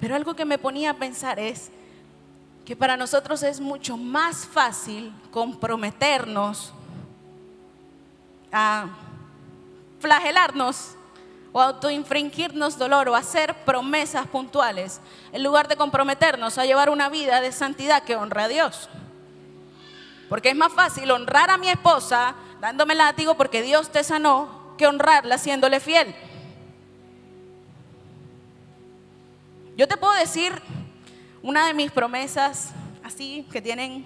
pero 0.00 0.16
algo 0.16 0.34
que 0.34 0.44
me 0.44 0.58
ponía 0.58 0.90
a 0.90 0.94
pensar 0.94 1.38
es 1.38 1.70
que 2.64 2.74
para 2.74 2.96
nosotros 2.96 3.42
es 3.42 3.60
mucho 3.60 3.96
más 3.96 4.46
fácil 4.46 5.12
comprometernos 5.30 6.72
a 8.50 8.86
flagelarnos 10.02 10.96
o 11.52 11.60
autoinfringirnos 11.60 12.76
dolor 12.76 13.08
o 13.08 13.14
hacer 13.14 13.54
promesas 13.64 14.26
puntuales, 14.26 15.00
en 15.32 15.42
lugar 15.42 15.68
de 15.68 15.76
comprometernos 15.76 16.58
a 16.58 16.66
llevar 16.66 16.90
una 16.90 17.08
vida 17.08 17.40
de 17.40 17.52
santidad 17.52 18.02
que 18.02 18.16
honra 18.16 18.44
a 18.44 18.48
Dios. 18.48 18.88
Porque 20.28 20.50
es 20.50 20.56
más 20.56 20.72
fácil 20.72 21.10
honrar 21.10 21.50
a 21.50 21.58
mi 21.58 21.68
esposa 21.68 22.34
dándome 22.60 22.94
látigo 22.94 23.36
porque 23.36 23.62
Dios 23.62 23.90
te 23.90 24.02
sanó 24.02 24.74
que 24.76 24.86
honrarla 24.86 25.38
siéndole 25.38 25.78
fiel. 25.78 26.14
Yo 29.76 29.86
te 29.86 29.96
puedo 29.96 30.14
decir 30.14 30.52
una 31.42 31.66
de 31.66 31.74
mis 31.74 31.90
promesas 31.90 32.70
así 33.04 33.46
que 33.52 33.60
tienen 33.60 34.04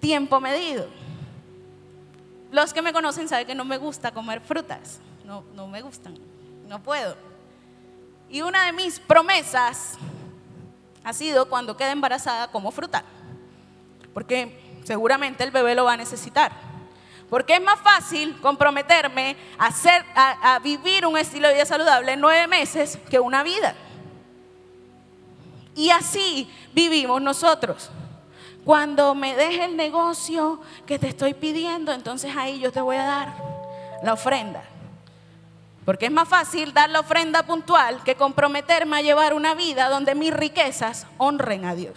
tiempo 0.00 0.40
medido. 0.40 1.01
Los 2.52 2.72
que 2.72 2.82
me 2.82 2.92
conocen 2.92 3.28
saben 3.28 3.46
que 3.46 3.54
no 3.56 3.64
me 3.64 3.78
gusta 3.78 4.12
comer 4.12 4.40
frutas 4.40 5.00
no, 5.24 5.44
no 5.54 5.66
me 5.66 5.82
gustan, 5.82 6.18
no 6.68 6.82
puedo. 6.82 7.16
Y 8.28 8.42
una 8.42 8.66
de 8.66 8.72
mis 8.72 8.98
promesas 8.98 9.94
ha 11.04 11.12
sido 11.12 11.48
cuando 11.48 11.76
quede 11.76 11.90
embarazada 11.90 12.48
como 12.48 12.70
fruta, 12.70 13.04
porque 14.14 14.58
seguramente 14.84 15.44
el 15.44 15.50
bebé 15.50 15.74
lo 15.74 15.84
va 15.84 15.94
a 15.94 15.96
necesitar. 15.96 16.52
Porque 17.30 17.54
es 17.54 17.62
más 17.62 17.80
fácil 17.80 18.38
comprometerme 18.42 19.36
a, 19.58 19.68
hacer, 19.68 20.04
a, 20.14 20.54
a 20.54 20.58
vivir 20.58 21.06
un 21.06 21.16
estilo 21.16 21.48
de 21.48 21.54
vida 21.54 21.64
saludable 21.64 22.14
nueve 22.14 22.46
meses 22.46 22.98
que 23.08 23.18
una 23.18 23.42
vida. 23.42 23.74
Y 25.74 25.88
así 25.88 26.52
vivimos 26.74 27.22
nosotros. 27.22 27.90
Cuando 28.64 29.14
me 29.14 29.34
deje 29.34 29.64
el 29.64 29.76
negocio 29.76 30.60
que 30.86 30.98
te 30.98 31.08
estoy 31.08 31.34
pidiendo, 31.34 31.92
entonces 31.92 32.34
ahí 32.36 32.60
yo 32.60 32.70
te 32.70 32.80
voy 32.80 32.96
a 32.96 33.04
dar 33.04 33.34
la 34.02 34.12
ofrenda. 34.12 34.62
Porque 35.84 36.06
es 36.06 36.12
más 36.12 36.28
fácil 36.28 36.72
dar 36.72 36.88
la 36.90 37.00
ofrenda 37.00 37.42
puntual 37.42 38.04
que 38.04 38.14
comprometerme 38.14 38.98
a 38.98 39.02
llevar 39.02 39.34
una 39.34 39.54
vida 39.54 39.88
donde 39.88 40.14
mis 40.14 40.32
riquezas 40.32 41.06
honren 41.18 41.64
a 41.64 41.74
Dios. 41.74 41.94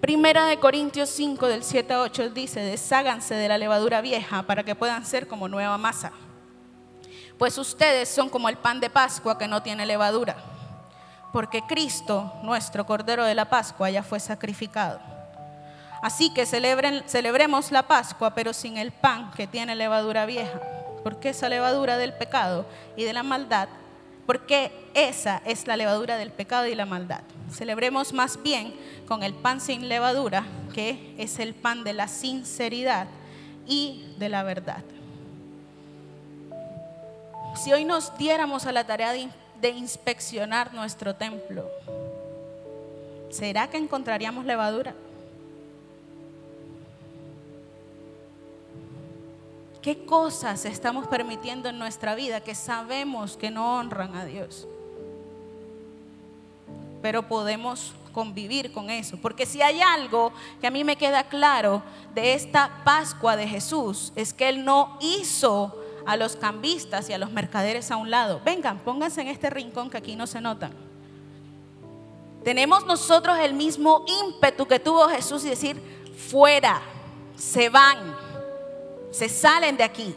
Primera 0.00 0.46
de 0.46 0.58
Corintios 0.58 1.10
5 1.10 1.46
del 1.46 1.62
7 1.62 1.94
a 1.94 2.00
8 2.02 2.30
dice, 2.30 2.60
desháganse 2.60 3.34
de 3.34 3.48
la 3.48 3.58
levadura 3.58 4.00
vieja 4.00 4.42
para 4.42 4.64
que 4.64 4.74
puedan 4.74 5.06
ser 5.06 5.28
como 5.28 5.48
nueva 5.48 5.78
masa. 5.78 6.12
Pues 7.38 7.56
ustedes 7.58 8.08
son 8.08 8.28
como 8.28 8.48
el 8.48 8.56
pan 8.56 8.80
de 8.80 8.90
Pascua 8.90 9.38
que 9.38 9.48
no 9.48 9.62
tiene 9.62 9.84
levadura, 9.84 10.36
porque 11.36 11.60
Cristo, 11.60 12.32
nuestro 12.42 12.86
Cordero 12.86 13.22
de 13.22 13.34
la 13.34 13.44
Pascua, 13.44 13.90
ya 13.90 14.02
fue 14.02 14.18
sacrificado. 14.20 15.00
Así 16.00 16.32
que 16.32 16.46
celebremos 16.46 17.70
la 17.70 17.82
Pascua, 17.82 18.34
pero 18.34 18.54
sin 18.54 18.78
el 18.78 18.90
pan 18.90 19.30
que 19.32 19.46
tiene 19.46 19.74
levadura 19.74 20.24
vieja, 20.24 20.58
porque 21.04 21.28
esa 21.28 21.50
levadura 21.50 21.98
del 21.98 22.14
pecado 22.14 22.64
y 22.96 23.04
de 23.04 23.12
la 23.12 23.22
maldad 23.22 23.68
porque 24.24 24.72
esa 24.94 25.42
es 25.44 25.66
la 25.66 25.76
levadura 25.76 26.16
del 26.16 26.30
pecado 26.30 26.66
y 26.66 26.74
la 26.74 26.86
maldad. 26.86 27.20
Celebremos 27.52 28.14
más 28.14 28.42
bien 28.42 28.74
con 29.06 29.22
el 29.22 29.34
pan 29.34 29.60
sin 29.60 29.90
levadura, 29.90 30.44
que 30.72 31.14
es 31.18 31.38
el 31.38 31.54
pan 31.54 31.84
de 31.84 31.92
la 31.92 32.08
sinceridad 32.08 33.08
y 33.66 34.14
de 34.18 34.30
la 34.30 34.42
verdad. 34.42 34.82
Si 37.54 37.72
hoy 37.72 37.84
nos 37.84 38.16
diéramos 38.18 38.66
a 38.66 38.72
la 38.72 38.84
tarea 38.84 39.12
de, 39.12 39.28
de 39.60 39.70
inspeccionar 39.70 40.72
nuestro 40.74 41.14
templo, 41.14 41.68
¿será 43.30 43.68
que 43.68 43.76
encontraríamos 43.76 44.44
levadura? 44.44 44.94
¿Qué 49.82 50.04
cosas 50.04 50.64
estamos 50.64 51.06
permitiendo 51.06 51.68
en 51.68 51.78
nuestra 51.78 52.16
vida 52.16 52.40
que 52.40 52.56
sabemos 52.56 53.36
que 53.36 53.52
no 53.52 53.78
honran 53.78 54.16
a 54.16 54.24
Dios? 54.24 54.66
Pero 57.00 57.28
podemos 57.28 57.94
convivir 58.12 58.72
con 58.72 58.90
eso. 58.90 59.16
Porque 59.18 59.46
si 59.46 59.62
hay 59.62 59.80
algo 59.80 60.32
que 60.60 60.66
a 60.66 60.70
mí 60.70 60.82
me 60.82 60.96
queda 60.96 61.28
claro 61.28 61.82
de 62.14 62.32
esta 62.32 62.82
Pascua 62.82 63.36
de 63.36 63.46
Jesús, 63.46 64.12
es 64.16 64.32
que 64.32 64.48
Él 64.48 64.64
no 64.64 64.96
hizo 65.00 65.85
a 66.06 66.16
los 66.16 66.36
cambistas 66.36 67.10
y 67.10 67.12
a 67.12 67.18
los 67.18 67.30
mercaderes 67.32 67.90
a 67.90 67.96
un 67.96 68.10
lado. 68.10 68.40
Vengan, 68.44 68.78
pónganse 68.78 69.20
en 69.20 69.28
este 69.28 69.50
rincón 69.50 69.90
que 69.90 69.98
aquí 69.98 70.16
no 70.16 70.26
se 70.26 70.40
notan. 70.40 70.72
Tenemos 72.44 72.86
nosotros 72.86 73.38
el 73.38 73.54
mismo 73.54 74.04
ímpetu 74.24 74.66
que 74.66 74.78
tuvo 74.78 75.08
Jesús 75.08 75.44
y 75.44 75.50
decir, 75.50 75.80
fuera, 76.16 76.80
se 77.36 77.68
van 77.68 78.26
se 79.16 79.30
salen 79.30 79.78
de 79.78 79.82
aquí 79.82 80.14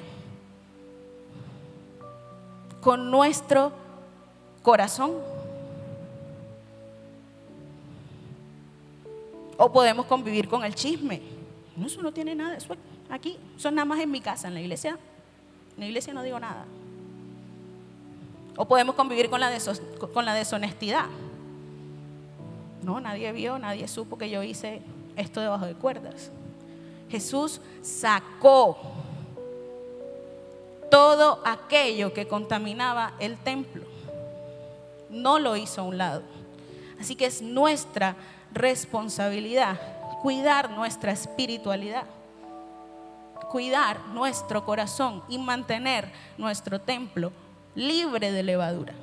con 2.82 3.10
nuestro 3.10 3.72
corazón. 4.62 5.14
O 9.56 9.72
podemos 9.72 10.06
convivir 10.06 10.50
con 10.50 10.66
el 10.66 10.76
chisme. 10.76 11.22
Eso 11.82 12.02
no 12.02 12.12
tiene 12.12 12.36
nada, 12.36 12.58
eso 12.58 12.76
aquí, 13.10 13.38
son 13.56 13.76
nada 13.76 13.86
más 13.86 14.02
en 14.02 14.12
mi 14.12 14.20
casa, 14.20 14.50
en 14.50 14.56
la 14.56 14.60
iglesia. 14.60 15.00
En 15.80 15.84
la 15.86 15.88
iglesia 15.88 16.14
no 16.14 16.24
digo 16.24 16.38
nada. 16.42 16.66
O 18.58 18.66
podemos 18.66 18.96
convivir 18.96 19.30
con 19.30 19.40
la, 19.40 19.50
con 20.14 20.26
la 20.26 20.34
deshonestidad. 20.34 21.06
No, 22.84 23.00
nadie 23.00 23.32
vio, 23.32 23.58
nadie 23.58 23.88
supo 23.88 24.18
que 24.18 24.30
yo 24.30 24.44
hice 24.44 24.82
esto 25.16 25.40
debajo 25.40 25.66
de 25.66 25.76
cuerdas. 25.76 26.32
Jesús 27.10 27.62
sacó 27.82 28.78
todo 30.92 31.42
aquello 31.46 32.12
que 32.12 32.28
contaminaba 32.28 33.14
el 33.20 33.38
templo. 33.38 33.86
No 35.10 35.40
lo 35.40 35.56
hizo 35.56 35.80
a 35.80 35.86
un 35.86 35.98
lado. 35.98 36.24
Así 37.00 37.16
que 37.16 37.26
es 37.26 37.42
nuestra 37.42 38.18
responsabilidad 38.52 39.80
cuidar 40.22 40.72
nuestra 40.72 41.14
espiritualidad, 41.14 42.04
cuidar 43.50 44.00
nuestro 44.14 44.66
corazón 44.66 45.24
y 45.28 45.38
mantener 45.38 46.10
nuestro 46.38 46.80
templo 46.80 47.32
libre 47.76 48.32
de 48.32 48.44
levadura. 48.44 48.94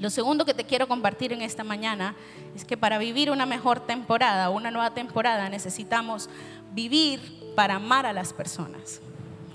Lo 0.00 0.10
segundo 0.10 0.44
que 0.44 0.54
te 0.54 0.64
quiero 0.64 0.88
compartir 0.88 1.32
en 1.32 1.40
esta 1.40 1.64
mañana 1.64 2.14
es 2.54 2.64
que 2.64 2.76
para 2.76 2.98
vivir 2.98 3.30
una 3.30 3.46
mejor 3.46 3.80
temporada, 3.80 4.50
una 4.50 4.70
nueva 4.70 4.90
temporada, 4.90 5.48
necesitamos 5.48 6.28
vivir 6.72 7.52
para 7.54 7.76
amar 7.76 8.04
a 8.04 8.12
las 8.12 8.32
personas. 8.32 9.00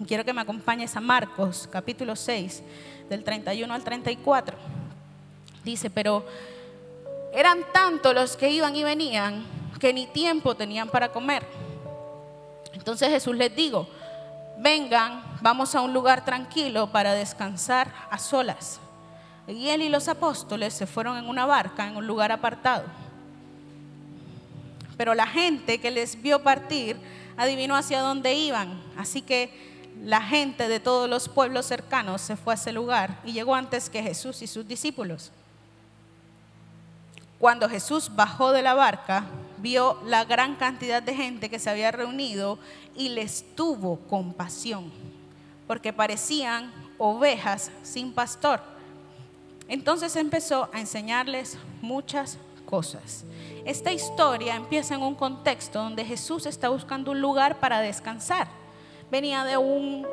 Quiero 0.07 0.23
que 0.23 0.33
me 0.33 0.41
acompañes 0.41 0.95
a 0.95 1.01
Marcos, 1.01 1.67
capítulo 1.69 2.15
6, 2.15 2.63
del 3.09 3.23
31 3.23 3.73
al 3.73 3.83
34. 3.83 4.57
Dice, 5.63 5.89
pero 5.89 6.25
eran 7.33 7.59
tantos 7.73 8.15
los 8.15 8.37
que 8.37 8.49
iban 8.49 8.75
y 8.75 8.83
venían 8.83 9.43
que 9.79 9.93
ni 9.93 10.07
tiempo 10.07 10.55
tenían 10.55 10.89
para 10.89 11.11
comer. 11.11 11.43
Entonces 12.89 13.09
Jesús 13.09 13.35
les 13.35 13.55
dijo, 13.55 13.87
vengan, 14.57 15.23
vamos 15.41 15.75
a 15.75 15.81
un 15.81 15.93
lugar 15.93 16.25
tranquilo 16.25 16.91
para 16.91 17.13
descansar 17.13 17.93
a 18.09 18.17
solas. 18.17 18.79
Y 19.47 19.69
él 19.69 19.83
y 19.83 19.89
los 19.89 20.07
apóstoles 20.07 20.73
se 20.73 20.87
fueron 20.87 21.15
en 21.15 21.29
una 21.29 21.45
barca 21.45 21.85
en 21.85 21.97
un 21.97 22.07
lugar 22.07 22.31
apartado. 22.31 22.85
Pero 24.97 25.13
la 25.13 25.27
gente 25.27 25.79
que 25.79 25.91
les 25.91 26.19
vio 26.19 26.41
partir 26.41 26.97
adivinó 27.37 27.75
hacia 27.75 28.01
dónde 28.01 28.33
iban. 28.33 28.81
Así 28.97 29.21
que 29.21 29.53
la 30.03 30.23
gente 30.23 30.67
de 30.67 30.79
todos 30.79 31.07
los 31.07 31.29
pueblos 31.29 31.67
cercanos 31.67 32.21
se 32.21 32.37
fue 32.37 32.53
a 32.53 32.55
ese 32.55 32.73
lugar 32.73 33.19
y 33.23 33.33
llegó 33.33 33.53
antes 33.53 33.87
que 33.87 34.01
Jesús 34.01 34.41
y 34.41 34.47
sus 34.47 34.67
discípulos. 34.67 35.31
Cuando 37.37 37.69
Jesús 37.69 38.09
bajó 38.15 38.51
de 38.51 38.63
la 38.63 38.73
barca, 38.73 39.25
vio 39.61 39.99
la 40.05 40.25
gran 40.25 40.55
cantidad 40.55 41.01
de 41.01 41.15
gente 41.15 41.49
que 41.49 41.59
se 41.59 41.69
había 41.69 41.91
reunido 41.91 42.59
y 42.95 43.09
les 43.09 43.55
tuvo 43.55 43.97
compasión, 44.09 44.91
porque 45.67 45.93
parecían 45.93 46.71
ovejas 46.97 47.71
sin 47.83 48.13
pastor 48.13 48.61
entonces 49.69 50.15
empezó 50.15 50.67
a 50.73 50.79
enseñarles 50.79 51.57
muchas 51.81 52.39
cosas. 52.65 53.23
Esta 53.65 53.91
historia 53.91 54.55
empieza 54.55 54.95
en 54.95 55.03
un 55.03 55.13
contexto 55.13 55.79
donde 55.79 56.03
Jesús 56.03 56.47
está 56.47 56.69
buscando 56.69 57.11
un 57.11 57.21
lugar 57.21 57.59
para 57.59 57.79
descansar. 57.79 58.47
Venía 59.11 59.43
de 59.43 59.57
un 59.57 60.07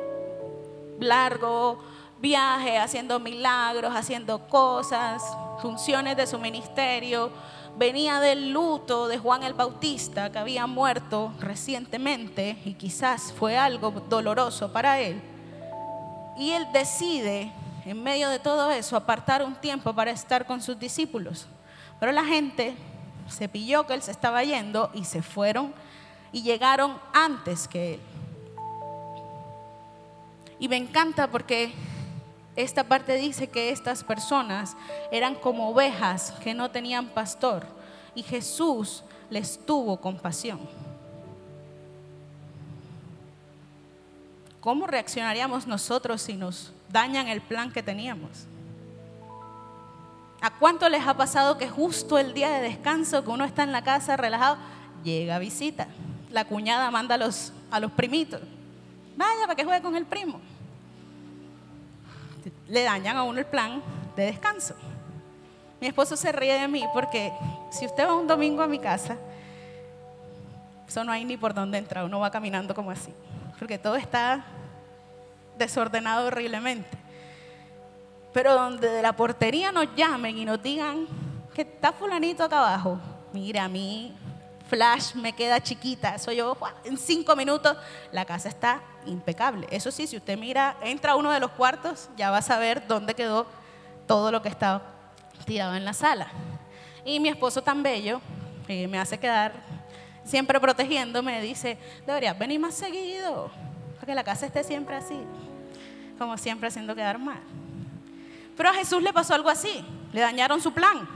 largo 0.99 1.79
viaje 2.21 2.77
haciendo 2.77 3.19
milagros, 3.19 3.95
haciendo 3.95 4.47
cosas, 4.47 5.23
funciones 5.59 6.15
de 6.15 6.27
su 6.27 6.37
ministerio. 6.37 7.31
Venía 7.77 8.19
del 8.19 8.53
luto 8.53 9.07
de 9.07 9.19
Juan 9.19 9.43
el 9.43 9.53
Bautista 9.53 10.31
que 10.31 10.39
había 10.39 10.65
muerto 10.65 11.31
recientemente 11.39 12.57
y 12.65 12.73
quizás 12.73 13.31
fue 13.31 13.55
algo 13.55 13.91
doloroso 14.09 14.73
para 14.73 14.99
él. 14.99 15.21
Y 16.39 16.51
él 16.51 16.67
decide 16.73 17.53
en 17.85 18.01
medio 18.01 18.29
de 18.29 18.39
todo 18.39 18.71
eso, 18.71 18.97
apartar 18.97 19.43
un 19.43 19.53
tiempo 19.53 19.93
para 19.93 20.09
estar 20.09 20.47
con 20.47 20.59
sus 20.59 20.77
discípulos. 20.79 21.45
Pero 21.99 22.11
la 22.11 22.25
gente 22.25 22.75
se 23.29 23.47
pilló 23.47 23.85
que 23.85 23.93
él 23.93 24.01
se 24.01 24.09
estaba 24.11 24.43
yendo 24.43 24.89
y 24.95 25.05
se 25.05 25.21
fueron 25.21 25.71
y 26.31 26.41
llegaron 26.41 26.97
antes 27.13 27.67
que 27.67 27.93
él. 27.93 27.99
Y 30.59 30.67
me 30.67 30.77
encanta 30.77 31.27
porque 31.27 31.71
esta 32.57 32.83
parte 32.83 33.15
dice 33.15 33.47
que 33.47 33.69
estas 33.69 34.03
personas 34.03 34.75
eran 35.11 35.35
como 35.35 35.69
ovejas 35.69 36.31
que 36.43 36.53
no 36.53 36.69
tenían 36.69 37.07
pastor 37.07 37.65
y 38.13 38.23
Jesús 38.23 39.03
les 39.29 39.57
tuvo 39.65 40.01
compasión. 40.01 40.59
¿Cómo 44.59 44.87
reaccionaríamos 44.87 45.65
nosotros 45.67 46.21
si 46.21 46.33
nos 46.33 46.73
dañan 46.89 47.27
el 47.27 47.41
plan 47.41 47.71
que 47.71 47.83
teníamos. 47.83 48.45
¿A 50.41 50.51
cuánto 50.51 50.87
les 50.87 51.05
ha 51.05 51.15
pasado 51.15 51.57
que 51.57 51.67
justo 51.67 52.17
el 52.17 52.33
día 52.33 52.49
de 52.49 52.61
descanso, 52.61 53.23
que 53.23 53.29
uno 53.29 53.43
está 53.43 53.63
en 53.63 53.71
la 53.71 53.83
casa 53.83 54.17
relajado, 54.17 54.57
llega 55.03 55.39
visita? 55.39 55.87
La 56.31 56.45
cuñada 56.45 56.91
manda 56.91 57.15
a 57.15 57.17
los, 57.17 57.53
a 57.71 57.79
los 57.79 57.91
primitos. 57.91 58.41
Vaya 59.15 59.41
para 59.41 59.55
que 59.55 59.63
juegue 59.63 59.81
con 59.81 59.95
el 59.95 60.05
primo. 60.05 60.39
Le 62.67 62.83
dañan 62.83 63.17
a 63.17 63.23
uno 63.23 63.39
el 63.39 63.45
plan 63.45 63.81
de 64.15 64.25
descanso. 64.25 64.75
Mi 65.79 65.87
esposo 65.87 66.15
se 66.17 66.31
ríe 66.31 66.59
de 66.59 66.67
mí 66.67 66.83
porque 66.93 67.31
si 67.71 67.85
usted 67.85 68.07
va 68.07 68.15
un 68.15 68.27
domingo 68.27 68.63
a 68.63 68.67
mi 68.67 68.79
casa, 68.79 69.17
eso 70.87 71.03
no 71.03 71.11
hay 71.11 71.25
ni 71.25 71.37
por 71.37 71.53
dónde 71.53 71.77
entrar, 71.77 72.05
uno 72.05 72.19
va 72.19 72.31
caminando 72.31 72.73
como 72.73 72.91
así, 72.91 73.13
porque 73.59 73.77
todo 73.77 73.95
está 73.95 74.45
desordenado 75.57 76.27
horriblemente. 76.27 76.97
Pero 78.33 78.53
donde 78.53 78.89
de 78.89 79.01
la 79.01 79.13
portería 79.13 79.71
nos 79.71 79.93
llamen 79.95 80.37
y 80.37 80.45
nos 80.45 80.61
digan 80.61 81.07
que 81.53 81.63
está 81.63 81.91
fulanito 81.91 82.43
acá 82.43 82.59
abajo, 82.59 82.99
mira, 83.33 83.65
a 83.65 83.67
mí 83.67 84.15
flash 84.69 85.13
me 85.15 85.33
queda 85.33 85.61
chiquita, 85.61 86.17
soy 86.17 86.37
yo, 86.37 86.57
en 86.83 86.97
cinco 86.97 87.35
minutos 87.35 87.77
la 88.11 88.25
casa 88.25 88.49
está 88.49 88.81
impecable. 89.07 89.67
Eso 89.71 89.91
sí, 89.91 90.07
si 90.07 90.17
usted 90.17 90.37
mira, 90.37 90.77
entra 90.81 91.13
a 91.13 91.15
uno 91.15 91.31
de 91.31 91.39
los 91.39 91.51
cuartos, 91.51 92.09
ya 92.17 92.31
va 92.31 92.37
a 92.37 92.41
saber 92.41 92.87
dónde 92.87 93.13
quedó 93.13 93.47
todo 94.05 94.31
lo 94.31 94.41
que 94.41 94.49
está 94.49 94.81
tirado 95.45 95.75
en 95.75 95.85
la 95.85 95.93
sala. 95.93 96.27
Y 97.05 97.19
mi 97.19 97.29
esposo 97.29 97.61
tan 97.61 97.83
bello, 97.83 98.21
que 98.65 98.87
me 98.87 98.99
hace 98.99 99.17
quedar 99.17 99.53
siempre 100.23 100.59
protegiéndome, 100.59 101.41
dice, 101.41 101.77
deberías 102.05 102.37
venir 102.37 102.59
más 102.59 102.75
seguido, 102.75 103.49
para 103.95 104.05
que 104.05 104.15
la 104.15 104.23
casa 104.23 104.45
esté 104.45 104.63
siempre 104.63 104.95
así 104.95 105.17
como 106.17 106.37
siempre 106.37 106.67
haciendo 106.67 106.95
quedar 106.95 107.19
mal. 107.19 107.39
Pero 108.55 108.69
a 108.69 108.73
Jesús 108.73 109.01
le 109.01 109.13
pasó 109.13 109.33
algo 109.33 109.49
así, 109.49 109.85
le 110.13 110.21
dañaron 110.21 110.61
su 110.61 110.73
plan. 110.73 111.07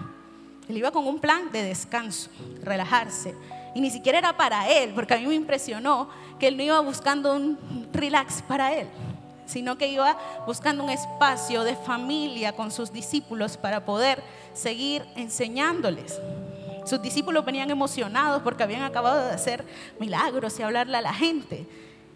Él 0.67 0.77
iba 0.77 0.91
con 0.91 1.07
un 1.07 1.19
plan 1.19 1.51
de 1.51 1.63
descanso, 1.63 2.29
relajarse. 2.61 3.35
Y 3.73 3.81
ni 3.81 3.89
siquiera 3.89 4.17
era 4.17 4.35
para 4.35 4.69
él, 4.69 4.91
porque 4.93 5.13
a 5.13 5.17
mí 5.17 5.25
me 5.25 5.35
impresionó 5.35 6.09
que 6.39 6.47
él 6.47 6.57
no 6.57 6.63
iba 6.63 6.79
buscando 6.81 7.33
un 7.35 7.87
relax 7.93 8.41
para 8.41 8.73
él, 8.73 8.87
sino 9.45 9.77
que 9.77 9.87
iba 9.87 10.17
buscando 10.45 10.83
un 10.83 10.89
espacio 10.89 11.63
de 11.63 11.75
familia 11.75 12.53
con 12.53 12.71
sus 12.71 12.91
discípulos 12.91 13.57
para 13.57 13.85
poder 13.85 14.21
seguir 14.53 15.05
enseñándoles. 15.15 16.19
Sus 16.85 17.01
discípulos 17.01 17.45
venían 17.45 17.69
emocionados 17.69 18.41
porque 18.41 18.63
habían 18.63 18.83
acabado 18.83 19.25
de 19.27 19.33
hacer 19.33 19.63
milagros 19.99 20.59
y 20.59 20.63
hablarle 20.63 20.97
a 20.97 21.01
la 21.01 21.13
gente. 21.13 21.65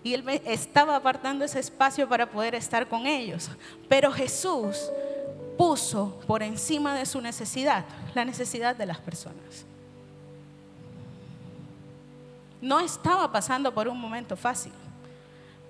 Y 0.04 0.14
él 0.14 0.42
estaba 0.46 0.96
apartando 0.96 1.46
ese 1.46 1.60
espacio 1.60 2.08
para 2.08 2.30
poder 2.30 2.56
estar 2.56 2.88
con 2.88 3.06
ellos. 3.06 3.50
Pero 3.88 4.12
Jesús 4.12 4.92
puso 5.58 6.20
por 6.28 6.44
encima 6.44 6.96
de 6.96 7.06
su 7.06 7.22
necesidad 7.22 7.86
la 8.14 8.26
necesidad 8.26 8.76
de 8.76 8.86
las 8.86 9.00
personas. 9.00 9.66
No 12.66 12.80
estaba 12.80 13.32
pasando 13.32 13.72
por 13.72 13.88
un 13.88 14.00
momento 14.00 14.36
fácil, 14.36 14.72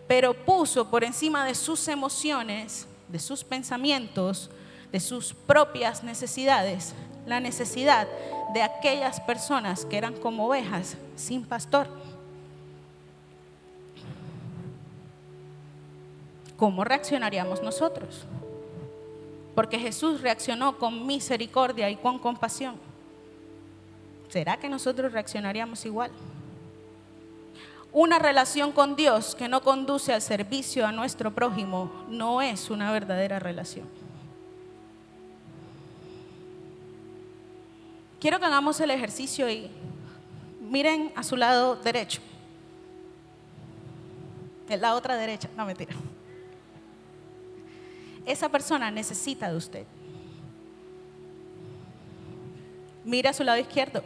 pero 0.08 0.34
puso 0.34 0.90
por 0.90 1.04
encima 1.04 1.44
de 1.44 1.54
sus 1.54 1.90
emociones, 1.90 2.88
de 3.10 3.20
sus 3.20 3.44
pensamientos, 3.44 4.50
de 4.94 5.02
sus 5.02 5.34
propias 5.34 6.06
necesidades, 6.06 6.96
la 7.26 7.42
necesidad 7.42 8.08
de 8.54 8.62
aquellas 8.62 9.20
personas 9.20 9.84
que 9.84 9.98
eran 9.98 10.14
como 10.14 10.48
ovejas 10.48 10.96
sin 11.18 11.44
pastor. 11.44 11.88
¿Cómo 16.56 16.86
reaccionaríamos 16.86 17.62
nosotros? 17.62 18.24
Porque 19.54 19.80
Jesús 19.80 20.22
reaccionó 20.22 20.78
con 20.78 21.06
misericordia 21.06 21.90
y 21.90 21.98
con 21.98 22.20
compasión. 22.20 22.78
¿Será 24.30 24.56
que 24.56 24.70
nosotros 24.70 25.12
reaccionaríamos 25.12 25.86
igual? 25.86 26.12
Una 27.96 28.20
relación 28.20 28.74
con 28.74 28.98
Dios 28.98 29.36
que 29.36 29.48
no 29.48 29.62
conduce 29.62 30.12
al 30.12 30.22
servicio 30.22 30.86
a 30.86 30.92
nuestro 30.92 31.34
prójimo 31.34 31.90
no 32.10 32.42
es 32.42 32.70
una 32.70 32.92
verdadera 32.92 33.40
relación. 33.40 33.88
Quiero 38.20 38.38
que 38.38 38.46
hagamos 38.46 38.82
el 38.82 38.92
ejercicio 38.92 39.50
y 39.50 39.72
miren 40.60 41.14
a 41.16 41.24
su 41.24 41.38
lado 41.38 41.78
derecho. 41.78 42.22
En 44.68 44.82
la 44.82 44.96
otra 44.96 45.16
derecha, 45.16 45.48
no 45.56 45.66
mentira 45.66 45.96
esa 48.26 48.50
persona 48.50 48.90
necesita 48.92 49.50
de 49.50 49.56
usted. 49.56 49.86
Mira 53.04 53.30
a 53.30 53.34
su 53.34 53.44
lado 53.44 53.60
izquierdo. 53.60 54.04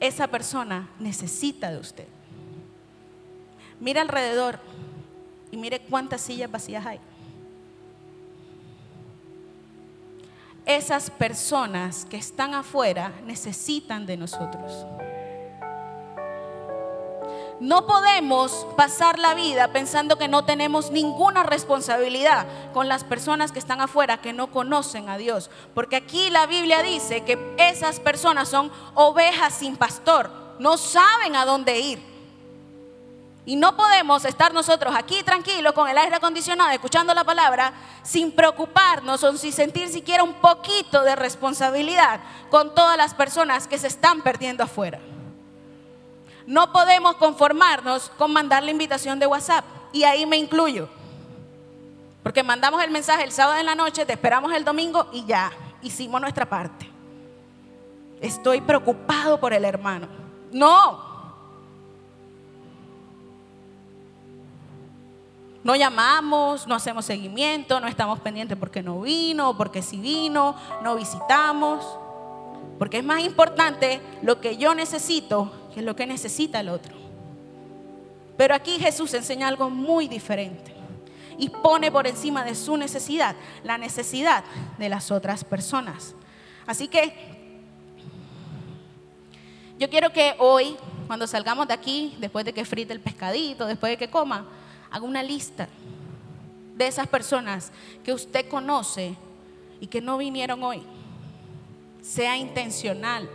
Esa 0.00 0.26
persona 0.26 0.88
necesita 0.98 1.70
de 1.70 1.78
usted. 1.78 2.06
Mira 3.78 4.00
alrededor 4.00 4.58
y 5.50 5.56
mire 5.56 5.80
cuántas 5.80 6.22
sillas 6.22 6.50
vacías 6.50 6.84
hay. 6.86 6.98
Esas 10.66 11.10
personas 11.10 12.04
que 12.04 12.16
están 12.16 12.54
afuera 12.54 13.12
necesitan 13.26 14.06
de 14.06 14.16
nosotros. 14.16 14.86
No 17.60 17.86
podemos 17.86 18.66
pasar 18.74 19.18
la 19.18 19.34
vida 19.34 19.68
pensando 19.68 20.16
que 20.16 20.28
no 20.28 20.46
tenemos 20.46 20.90
ninguna 20.90 21.42
responsabilidad 21.42 22.46
con 22.72 22.88
las 22.88 23.04
personas 23.04 23.52
que 23.52 23.58
están 23.58 23.82
afuera 23.82 24.22
que 24.22 24.32
no 24.32 24.50
conocen 24.50 25.10
a 25.10 25.18
Dios. 25.18 25.50
Porque 25.74 25.96
aquí 25.96 26.30
la 26.30 26.46
Biblia 26.46 26.82
dice 26.82 27.22
que 27.22 27.38
esas 27.58 28.00
personas 28.00 28.48
son 28.48 28.72
ovejas 28.94 29.52
sin 29.52 29.76
pastor, 29.76 30.30
no 30.58 30.78
saben 30.78 31.36
a 31.36 31.44
dónde 31.44 31.78
ir. 31.80 32.10
Y 33.44 33.56
no 33.56 33.76
podemos 33.76 34.24
estar 34.24 34.54
nosotros 34.54 34.94
aquí 34.96 35.22
tranquilos 35.22 35.74
con 35.74 35.86
el 35.86 35.98
aire 35.98 36.16
acondicionado, 36.16 36.70
escuchando 36.70 37.12
la 37.12 37.24
palabra, 37.24 37.74
sin 38.02 38.32
preocuparnos 38.32 39.22
o 39.22 39.36
sin 39.36 39.52
sentir 39.52 39.88
siquiera 39.88 40.22
un 40.22 40.34
poquito 40.34 41.02
de 41.02 41.14
responsabilidad 41.14 42.20
con 42.48 42.74
todas 42.74 42.96
las 42.96 43.12
personas 43.12 43.66
que 43.66 43.78
se 43.78 43.88
están 43.88 44.22
perdiendo 44.22 44.64
afuera. 44.64 44.98
No 46.46 46.72
podemos 46.72 47.16
conformarnos 47.16 48.10
con 48.18 48.32
mandar 48.32 48.62
la 48.62 48.70
invitación 48.70 49.18
de 49.18 49.26
WhatsApp. 49.26 49.64
Y 49.92 50.04
ahí 50.04 50.26
me 50.26 50.36
incluyo. 50.36 50.88
Porque 52.22 52.42
mandamos 52.42 52.82
el 52.82 52.90
mensaje 52.90 53.24
el 53.24 53.32
sábado 53.32 53.58
en 53.58 53.66
la 53.66 53.74
noche, 53.74 54.04
te 54.04 54.12
esperamos 54.12 54.52
el 54.52 54.64
domingo 54.64 55.08
y 55.12 55.24
ya, 55.24 55.50
hicimos 55.82 56.20
nuestra 56.20 56.48
parte. 56.48 56.88
Estoy 58.20 58.60
preocupado 58.60 59.40
por 59.40 59.52
el 59.52 59.64
hermano. 59.64 60.06
No. 60.52 61.08
No 65.62 65.76
llamamos, 65.76 66.66
no 66.66 66.74
hacemos 66.74 67.04
seguimiento, 67.04 67.80
no 67.80 67.86
estamos 67.86 68.20
pendientes 68.20 68.56
porque 68.58 68.82
no 68.82 69.00
vino, 69.00 69.56
porque 69.56 69.82
si 69.82 69.98
vino, 69.98 70.54
no 70.82 70.96
visitamos. 70.96 71.84
Porque 72.78 72.98
es 72.98 73.04
más 73.04 73.20
importante 73.20 74.00
lo 74.22 74.40
que 74.40 74.56
yo 74.56 74.74
necesito 74.74 75.52
que 75.72 75.80
es 75.80 75.86
lo 75.86 75.96
que 75.96 76.06
necesita 76.06 76.60
el 76.60 76.68
otro. 76.68 76.94
Pero 78.36 78.54
aquí 78.54 78.78
Jesús 78.78 79.12
enseña 79.14 79.48
algo 79.48 79.68
muy 79.70 80.08
diferente 80.08 80.74
y 81.38 81.48
pone 81.48 81.90
por 81.90 82.06
encima 82.06 82.44
de 82.44 82.54
su 82.54 82.76
necesidad 82.76 83.36
la 83.64 83.78
necesidad 83.78 84.44
de 84.78 84.88
las 84.88 85.10
otras 85.10 85.44
personas. 85.44 86.14
Así 86.66 86.88
que 86.88 87.14
yo 89.78 89.88
quiero 89.88 90.12
que 90.12 90.34
hoy, 90.38 90.76
cuando 91.06 91.26
salgamos 91.26 91.66
de 91.66 91.74
aquí, 91.74 92.14
después 92.20 92.44
de 92.44 92.52
que 92.52 92.64
frite 92.64 92.92
el 92.92 93.00
pescadito, 93.00 93.66
después 93.66 93.90
de 93.90 93.96
que 93.96 94.10
coma, 94.10 94.46
haga 94.90 95.04
una 95.04 95.22
lista 95.22 95.68
de 96.76 96.86
esas 96.86 97.06
personas 97.06 97.72
que 98.04 98.12
usted 98.12 98.48
conoce 98.48 99.14
y 99.80 99.86
que 99.86 100.00
no 100.00 100.18
vinieron 100.18 100.62
hoy. 100.62 100.82
Sea 102.02 102.36
intencional 102.36 103.28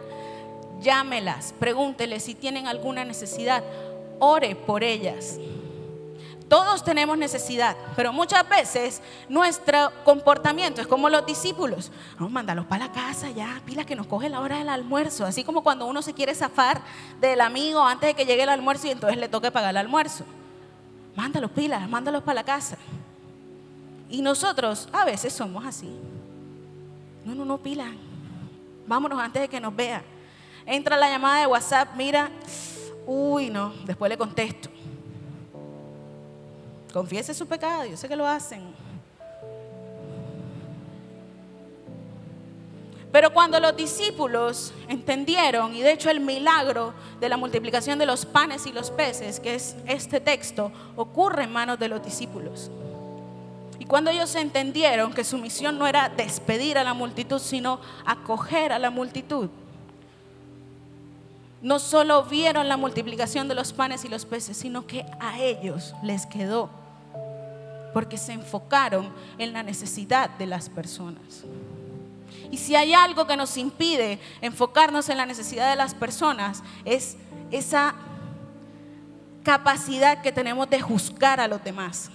llámelas, 0.81 1.53
pregúntele 1.59 2.19
si 2.19 2.35
tienen 2.35 2.67
alguna 2.67 3.05
necesidad, 3.05 3.63
ore 4.19 4.55
por 4.55 4.83
ellas. 4.83 5.39
Todos 6.47 6.83
tenemos 6.83 7.17
necesidad, 7.17 7.75
pero 7.95 8.13
muchas 8.13 8.47
veces 8.47 9.01
nuestro 9.27 9.91
comportamiento 10.03 10.79
es 10.79 10.85
como 10.85 11.09
los 11.09 11.25
discípulos. 11.25 11.91
Vamos, 12.15 12.31
mándalos 12.31 12.67
para 12.67 12.85
la 12.85 12.91
casa 12.91 13.31
ya, 13.31 13.61
pila 13.65 13.83
que 13.83 13.95
nos 13.95 14.05
coge 14.05 14.29
la 14.29 14.39
hora 14.41 14.59
del 14.59 14.69
almuerzo. 14.69 15.25
Así 15.25 15.43
como 15.43 15.63
cuando 15.63 15.87
uno 15.87 16.03
se 16.03 16.13
quiere 16.13 16.35
zafar 16.35 16.81
del 17.19 17.41
amigo 17.41 17.81
antes 17.81 18.09
de 18.09 18.13
que 18.13 18.25
llegue 18.25 18.43
el 18.43 18.49
almuerzo 18.49 18.85
y 18.85 18.91
entonces 18.91 19.17
le 19.17 19.27
toque 19.27 19.49
pagar 19.49 19.71
el 19.71 19.77
almuerzo. 19.77 20.23
Mándalos 21.15 21.49
pilas, 21.49 21.89
mándalos 21.89 22.21
para 22.21 22.35
la 22.35 22.43
casa. 22.43 22.77
Y 24.07 24.21
nosotros 24.21 24.87
a 24.93 25.03
veces 25.03 25.33
somos 25.33 25.65
así. 25.65 25.89
No, 27.25 27.33
no, 27.33 27.43
no, 27.43 27.57
pila. 27.57 27.87
Vámonos 28.85 29.19
antes 29.19 29.41
de 29.41 29.47
que 29.47 29.59
nos 29.59 29.75
vea. 29.75 30.03
Entra 30.65 30.97
la 30.97 31.09
llamada 31.09 31.41
de 31.41 31.47
WhatsApp, 31.47 31.89
mira, 31.95 32.29
uy, 33.05 33.49
no, 33.49 33.73
después 33.85 34.09
le 34.09 34.17
contesto. 34.17 34.69
Confiese 36.91 37.33
su 37.33 37.45
pecado, 37.45 37.85
yo 37.85 37.97
sé 37.97 38.07
que 38.07 38.15
lo 38.15 38.25
hacen. 38.25 38.73
Pero 43.11 43.31
cuando 43.31 43.59
los 43.61 43.77
discípulos 43.77 44.73
entendieron, 44.89 45.73
y 45.73 45.81
de 45.81 45.93
hecho 45.93 46.09
el 46.09 46.19
milagro 46.19 46.93
de 47.19 47.29
la 47.29 47.37
multiplicación 47.37 47.97
de 47.97 48.05
los 48.05 48.25
panes 48.25 48.65
y 48.65 48.73
los 48.73 48.91
peces, 48.91 49.39
que 49.39 49.55
es 49.55 49.75
este 49.85 50.19
texto, 50.19 50.71
ocurre 50.97 51.43
en 51.43 51.53
manos 51.53 51.79
de 51.79 51.87
los 51.87 52.03
discípulos. 52.03 52.71
Y 53.79 53.85
cuando 53.85 54.11
ellos 54.11 54.35
entendieron 54.35 55.13
que 55.13 55.23
su 55.23 55.37
misión 55.37 55.77
no 55.77 55.87
era 55.87 56.09
despedir 56.09 56.77
a 56.77 56.83
la 56.83 56.93
multitud, 56.93 57.39
sino 57.39 57.79
acoger 58.05 58.73
a 58.73 58.79
la 58.79 58.89
multitud, 58.89 59.49
no 61.65 61.79
solo 61.79 62.23
vieron 62.25 62.69
la 62.69 62.77
multiplicación 62.77 63.47
de 63.47 63.55
los 63.55 63.73
panes 63.73 64.05
y 64.05 64.07
los 64.07 64.23
peces, 64.23 64.55
sino 64.55 64.85
que 64.85 65.03
a 65.19 65.39
ellos 65.39 65.95
les 66.03 66.27
quedó, 66.27 66.69
porque 67.91 68.19
se 68.19 68.33
enfocaron 68.33 69.11
en 69.39 69.51
la 69.51 69.63
necesidad 69.63 70.29
de 70.29 70.45
las 70.45 70.69
personas. 70.69 71.43
Y 72.51 72.57
si 72.57 72.75
hay 72.75 72.93
algo 72.93 73.25
que 73.25 73.35
nos 73.35 73.57
impide 73.57 74.19
enfocarnos 74.41 75.09
en 75.09 75.17
la 75.17 75.25
necesidad 75.25 75.67
de 75.71 75.75
las 75.75 75.95
personas, 75.95 76.61
es 76.85 77.17
esa 77.49 77.95
capacidad 79.41 80.21
que 80.21 80.31
tenemos 80.31 80.69
de 80.69 80.79
juzgar 80.79 81.39
a 81.39 81.47
los 81.47 81.63
demás. 81.63 82.11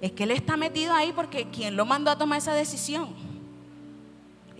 Es 0.00 0.10
que 0.10 0.24
Él 0.24 0.32
está 0.32 0.56
metido 0.56 0.92
ahí 0.92 1.12
porque 1.12 1.48
quien 1.50 1.76
lo 1.76 1.86
mandó 1.86 2.10
a 2.10 2.18
tomar 2.18 2.38
esa 2.38 2.52
decisión. 2.52 3.29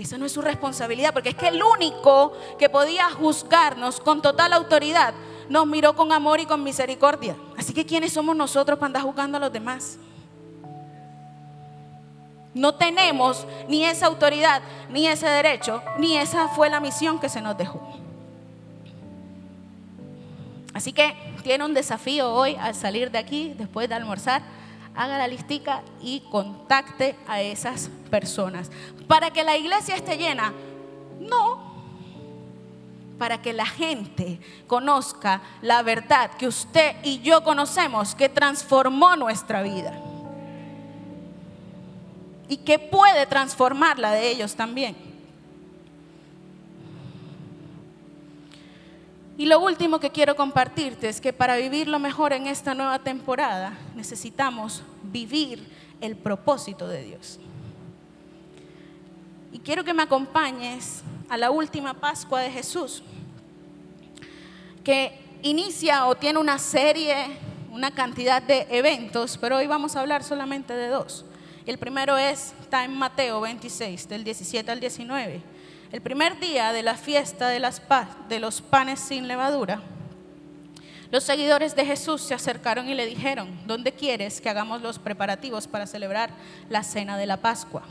Esa 0.00 0.16
no 0.16 0.24
es 0.24 0.32
su 0.32 0.40
responsabilidad, 0.40 1.12
porque 1.12 1.28
es 1.28 1.34
que 1.34 1.48
el 1.48 1.62
único 1.62 2.32
que 2.58 2.70
podía 2.70 3.10
juzgarnos 3.10 4.00
con 4.00 4.22
total 4.22 4.54
autoridad 4.54 5.12
nos 5.50 5.66
miró 5.66 5.94
con 5.94 6.10
amor 6.10 6.40
y 6.40 6.46
con 6.46 6.64
misericordia. 6.64 7.36
Así 7.58 7.74
que 7.74 7.84
¿quiénes 7.84 8.14
somos 8.14 8.34
nosotros 8.34 8.78
para 8.78 8.86
andar 8.86 9.02
juzgando 9.02 9.36
a 9.36 9.40
los 9.40 9.52
demás? 9.52 9.98
No 12.54 12.74
tenemos 12.76 13.46
ni 13.68 13.84
esa 13.84 14.06
autoridad, 14.06 14.62
ni 14.88 15.06
ese 15.06 15.26
derecho, 15.26 15.82
ni 15.98 16.16
esa 16.16 16.48
fue 16.48 16.70
la 16.70 16.80
misión 16.80 17.20
que 17.20 17.28
se 17.28 17.42
nos 17.42 17.58
dejó. 17.58 17.78
Así 20.72 20.94
que 20.94 21.14
tiene 21.42 21.66
un 21.66 21.74
desafío 21.74 22.32
hoy 22.32 22.56
al 22.58 22.74
salir 22.74 23.10
de 23.10 23.18
aquí, 23.18 23.52
después 23.58 23.86
de 23.86 23.96
almorzar, 23.96 24.40
haga 24.94 25.18
la 25.18 25.28
listica 25.28 25.82
y 26.00 26.20
contacte 26.30 27.16
a 27.26 27.40
esas 27.40 27.90
personas. 28.10 28.70
Para 29.06 29.30
que 29.30 29.44
la 29.44 29.56
iglesia 29.56 29.96
esté 29.96 30.16
llena, 30.16 30.52
no. 31.18 31.70
Para 33.18 33.42
que 33.42 33.52
la 33.52 33.66
gente 33.66 34.40
conozca 34.66 35.42
la 35.62 35.82
verdad 35.82 36.30
que 36.32 36.46
usted 36.46 36.96
y 37.02 37.20
yo 37.20 37.44
conocemos, 37.44 38.14
que 38.14 38.28
transformó 38.28 39.16
nuestra 39.16 39.62
vida. 39.62 39.92
Y 42.48 42.58
que 42.58 42.78
puede 42.78 43.26
transformar 43.26 43.98
la 43.98 44.12
de 44.12 44.30
ellos 44.30 44.54
también. 44.54 45.09
Y 49.40 49.46
lo 49.46 49.58
último 49.58 50.00
que 50.00 50.10
quiero 50.10 50.36
compartirte 50.36 51.08
es 51.08 51.18
que 51.18 51.32
para 51.32 51.56
vivir 51.56 51.88
lo 51.88 51.98
mejor 51.98 52.34
en 52.34 52.46
esta 52.46 52.74
nueva 52.74 52.98
temporada 52.98 53.72
necesitamos 53.96 54.82
vivir 55.02 55.66
el 56.02 56.14
propósito 56.14 56.86
de 56.86 57.04
Dios. 57.04 57.40
Y 59.50 59.58
quiero 59.60 59.82
que 59.82 59.94
me 59.94 60.02
acompañes 60.02 61.02
a 61.30 61.38
la 61.38 61.50
última 61.50 61.94
Pascua 61.94 62.42
de 62.42 62.50
Jesús, 62.50 63.02
que 64.84 65.18
inicia 65.40 66.04
o 66.04 66.14
tiene 66.16 66.38
una 66.38 66.58
serie, 66.58 67.38
una 67.70 67.92
cantidad 67.92 68.42
de 68.42 68.66
eventos, 68.68 69.38
pero 69.38 69.56
hoy 69.56 69.66
vamos 69.66 69.96
a 69.96 70.00
hablar 70.00 70.22
solamente 70.22 70.74
de 70.74 70.88
dos. 70.88 71.24
El 71.64 71.78
primero 71.78 72.18
es, 72.18 72.52
está 72.60 72.84
en 72.84 72.92
Mateo 72.92 73.40
26, 73.40 74.06
del 74.06 74.22
17 74.22 74.70
al 74.70 74.80
19 74.80 75.59
el 75.92 76.00
primer 76.00 76.38
día 76.38 76.72
de 76.72 76.82
la 76.82 76.94
fiesta 76.94 77.48
de, 77.48 78.40
los 78.40 78.60
panes 78.60 79.00
sin 79.00 79.26
levadura, 79.26 79.80
los 81.10 81.24
seguidores 81.24 81.74
de 81.74 81.84
Jesús 81.84 82.22
se 82.22 82.34
acercaron 82.34 82.88
y 82.88 82.94
le 82.94 83.06
dijeron, 83.06 83.60
¿dónde 83.66 83.92
quieres 83.92 84.40
que 84.40 84.48
hagamos 84.48 84.82
los 84.82 85.00
preparativos 85.00 85.66
para 85.66 85.88
celebrar 85.88 86.30
la 86.68 86.84
cena 86.84 87.18
de 87.18 87.26
la 87.26 87.38
Pascua? 87.38 87.82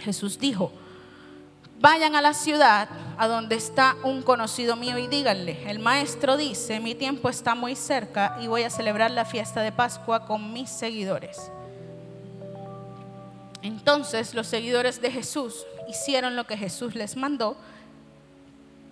Jesús 0.00 0.36
dijo, 0.40 0.72
vayan 1.78 2.16
a 2.16 2.22
la 2.22 2.34
ciudad 2.34 2.88
a 3.16 3.28
donde 3.28 3.54
está 3.54 3.94
un 4.02 4.22
conocido 4.22 4.74
mío 4.74 4.98
y 4.98 5.06
díganle, 5.06 5.70
el 5.70 5.78
maestro 5.78 6.36
dice, 6.36 6.80
mi 6.80 6.96
tiempo 6.96 7.28
está 7.28 7.54
muy 7.54 7.76
cerca 7.76 8.36
y 8.42 8.48
voy 8.48 8.64
a 8.64 8.70
celebrar 8.70 9.12
la 9.12 9.24
fiesta 9.24 9.60
de 9.60 9.70
Pascua 9.70 10.26
con 10.26 10.52
mis 10.52 10.70
seguidores. 10.70 11.52
Entonces 13.62 14.34
los 14.34 14.48
seguidores 14.48 15.00
de 15.00 15.12
Jesús 15.12 15.64
hicieron 15.88 16.36
lo 16.36 16.46
que 16.46 16.56
Jesús 16.56 16.94
les 16.94 17.16
mandó 17.16 17.56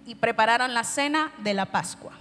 y 0.06 0.14
prepararon 0.14 0.74
la 0.74 0.84
cena 0.84 1.32
de 1.38 1.54
la 1.54 1.66
Pascua. 1.66 2.12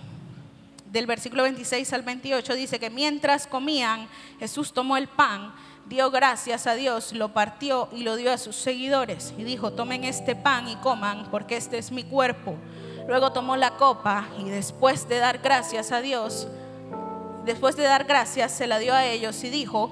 Del 0.91 1.07
versículo 1.07 1.43
26 1.43 1.91
al 1.93 2.03
28 2.03 2.53
dice 2.53 2.80
que 2.80 2.89
mientras 2.89 3.47
comían, 3.47 4.07
Jesús 4.39 4.74
tomó 4.74 4.95
el 4.95 5.07
pan, 5.07 5.53
dio 5.88 6.11
gracias 6.11 6.67
a 6.67 6.76
Dios, 6.76 7.13
lo 7.13 7.34
partió 7.34 7.89
y 7.91 8.03
lo 8.03 8.15
dio 8.15 8.32
a 8.32 8.38
sus 8.38 8.55
seguidores 8.55 9.34
y 9.38 9.43
dijo, 9.43 9.74
tomen 9.74 10.03
este 10.03 10.36
pan 10.36 10.67
y 10.69 10.76
coman 10.78 11.28
porque 11.32 11.57
este 11.57 11.78
es 11.78 11.91
mi 11.91 12.03
cuerpo. 12.03 12.55
Luego 13.07 13.34
tomó 13.34 13.57
la 13.57 13.76
copa 13.78 14.28
y 14.39 14.49
después 14.49 15.09
de 15.09 15.17
dar 15.17 15.39
gracias 15.39 15.91
a 15.91 16.01
Dios, 16.01 16.47
después 17.43 17.76
de 17.76 17.84
dar 17.84 18.05
gracias, 18.05 18.51
se 18.51 18.67
la 18.67 18.80
dio 18.80 18.93
a 18.93 19.05
ellos 19.05 19.43
y 19.43 19.49
dijo, 19.49 19.91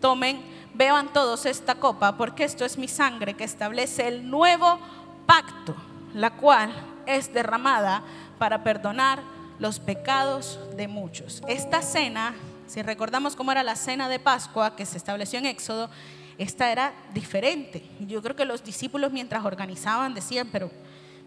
tomen 0.00 0.51
beban 0.74 1.12
todos 1.12 1.46
esta 1.46 1.74
copa, 1.76 2.16
porque 2.16 2.44
esto 2.44 2.64
es 2.64 2.78
mi 2.78 2.88
sangre 2.88 3.34
que 3.34 3.44
establece 3.44 4.08
el 4.08 4.28
nuevo 4.28 4.78
pacto, 5.26 5.74
la 6.14 6.30
cual 6.36 6.72
es 7.06 7.32
derramada 7.32 8.02
para 8.38 8.62
perdonar 8.64 9.20
los 9.58 9.78
pecados 9.78 10.58
de 10.76 10.88
muchos. 10.88 11.42
Esta 11.46 11.82
cena, 11.82 12.34
si 12.66 12.82
recordamos 12.82 13.36
cómo 13.36 13.52
era 13.52 13.62
la 13.62 13.76
cena 13.76 14.08
de 14.08 14.18
Pascua 14.18 14.74
que 14.76 14.86
se 14.86 14.96
estableció 14.96 15.38
en 15.38 15.46
Éxodo, 15.46 15.90
esta 16.38 16.72
era 16.72 16.92
diferente. 17.12 17.88
Yo 18.00 18.22
creo 18.22 18.34
que 18.34 18.44
los 18.44 18.64
discípulos 18.64 19.12
mientras 19.12 19.44
organizaban 19.44 20.14
decían, 20.14 20.48
pero, 20.50 20.70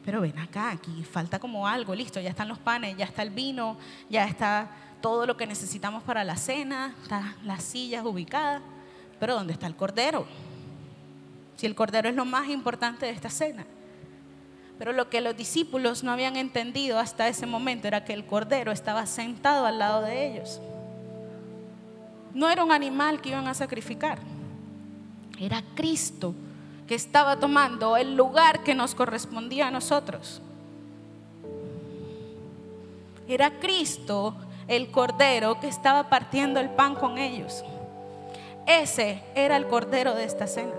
pero 0.04 0.22
ven 0.22 0.38
acá, 0.40 0.72
aquí 0.72 1.04
falta 1.04 1.40
como 1.40 1.68
algo, 1.68 1.96
listo, 1.96 2.20
ya 2.20 2.30
están 2.30 2.48
los 2.48 2.60
panes, 2.60 2.98
ya 2.98 3.06
está 3.06 3.22
el 3.22 3.30
vino, 3.30 3.78
ya 4.10 4.26
está 4.26 4.70
todo 5.02 5.26
lo 5.26 5.38
que 5.38 5.46
necesitamos 5.46 6.04
para 6.04 6.24
la 6.24 6.36
cena, 6.36 6.96
están 7.04 7.36
las 7.44 7.64
sillas 7.64 8.04
ubicadas. 8.04 8.62
Pero 9.20 9.36
¿dónde 9.36 9.54
está 9.54 9.68
el 9.68 9.76
cordero? 9.76 10.26
Si 11.56 11.66
el 11.66 11.76
cordero 11.76 12.10
es 12.10 12.16
lo 12.16 12.26
más 12.26 12.50
importante 12.50 13.06
de 13.06 13.12
esta 13.12 13.30
cena. 13.30 13.66
Pero 14.78 14.92
lo 14.92 15.10
que 15.10 15.22
los 15.22 15.38
discípulos 15.38 16.04
no 16.04 16.12
habían 16.12 16.36
entendido 16.36 17.00
hasta 17.00 17.28
ese 17.28 17.46
momento 17.46 17.88
era 17.88 18.04
que 18.04 18.14
el 18.14 18.26
cordero 18.26 18.72
estaba 18.72 19.06
sentado 19.06 19.66
al 19.66 19.80
lado 19.80 20.02
de 20.02 20.28
ellos. 20.28 20.60
No 22.34 22.50
era 22.50 22.64
un 22.64 22.74
animal 22.74 23.22
que 23.22 23.30
iban 23.30 23.48
a 23.48 23.54
sacrificar. 23.54 24.20
Era 25.40 25.64
Cristo 25.76 26.36
que 26.88 26.96
estaba 26.96 27.40
tomando 27.40 27.98
el 27.98 28.16
lugar 28.16 28.64
que 28.64 28.76
nos 28.76 28.94
correspondía 28.94 29.70
a 29.70 29.72
nosotros. 29.72 30.42
Era 33.28 33.60
Cristo 33.60 34.36
el 34.68 34.92
cordero 34.92 35.60
que 35.60 35.68
estaba 35.68 36.10
partiendo 36.10 36.60
el 36.60 36.70
pan 36.70 36.96
con 36.96 37.18
ellos. 37.18 37.64
Ese 38.68 39.22
era 39.36 39.58
el 39.58 39.68
cordero 39.68 40.16
de 40.16 40.24
esta 40.24 40.48
cena. 40.48 40.72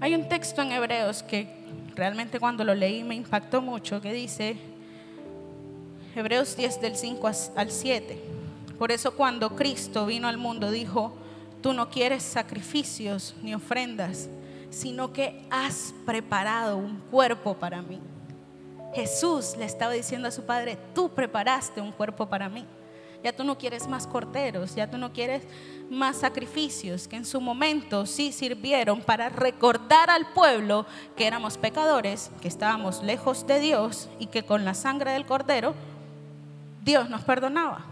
Hay 0.00 0.14
un 0.14 0.28
texto 0.28 0.60
en 0.62 0.72
Hebreos 0.72 1.22
que 1.22 1.48
realmente 1.94 2.38
cuando 2.38 2.64
lo 2.64 2.74
leí 2.74 3.02
me 3.02 3.14
impactó 3.14 3.62
mucho, 3.62 4.00
que 4.00 4.12
dice, 4.12 4.56
Hebreos 6.14 6.56
10 6.56 6.80
del 6.80 6.96
5 6.96 7.30
al 7.56 7.70
7, 7.70 8.18
por 8.78 8.92
eso 8.92 9.14
cuando 9.14 9.56
Cristo 9.56 10.04
vino 10.06 10.28
al 10.28 10.36
mundo 10.36 10.70
dijo, 10.70 11.14
tú 11.62 11.72
no 11.72 11.88
quieres 11.88 12.22
sacrificios 12.22 13.34
ni 13.42 13.54
ofrendas, 13.54 14.28
sino 14.70 15.12
que 15.12 15.46
has 15.50 15.94
preparado 16.04 16.76
un 16.76 16.98
cuerpo 17.10 17.54
para 17.54 17.80
mí. 17.80 17.98
Jesús 18.96 19.56
le 19.58 19.66
estaba 19.66 19.92
diciendo 19.92 20.26
a 20.26 20.30
su 20.30 20.46
padre, 20.46 20.78
tú 20.94 21.10
preparaste 21.10 21.82
un 21.82 21.92
cuerpo 21.92 22.30
para 22.30 22.48
mí. 22.48 22.64
Ya 23.22 23.30
tú 23.30 23.44
no 23.44 23.58
quieres 23.58 23.86
más 23.88 24.06
corderos, 24.06 24.74
ya 24.74 24.90
tú 24.90 24.96
no 24.96 25.12
quieres 25.12 25.42
más 25.90 26.16
sacrificios 26.16 27.06
que 27.06 27.16
en 27.16 27.26
su 27.26 27.42
momento 27.42 28.06
sí 28.06 28.32
sirvieron 28.32 29.02
para 29.02 29.28
recordar 29.28 30.08
al 30.08 30.32
pueblo 30.32 30.86
que 31.14 31.26
éramos 31.26 31.58
pecadores, 31.58 32.30
que 32.40 32.48
estábamos 32.48 33.02
lejos 33.02 33.46
de 33.46 33.60
Dios 33.60 34.08
y 34.18 34.28
que 34.28 34.44
con 34.44 34.64
la 34.64 34.72
sangre 34.72 35.10
del 35.10 35.26
cordero 35.26 35.74
Dios 36.82 37.10
nos 37.10 37.20
perdonaba. 37.20 37.84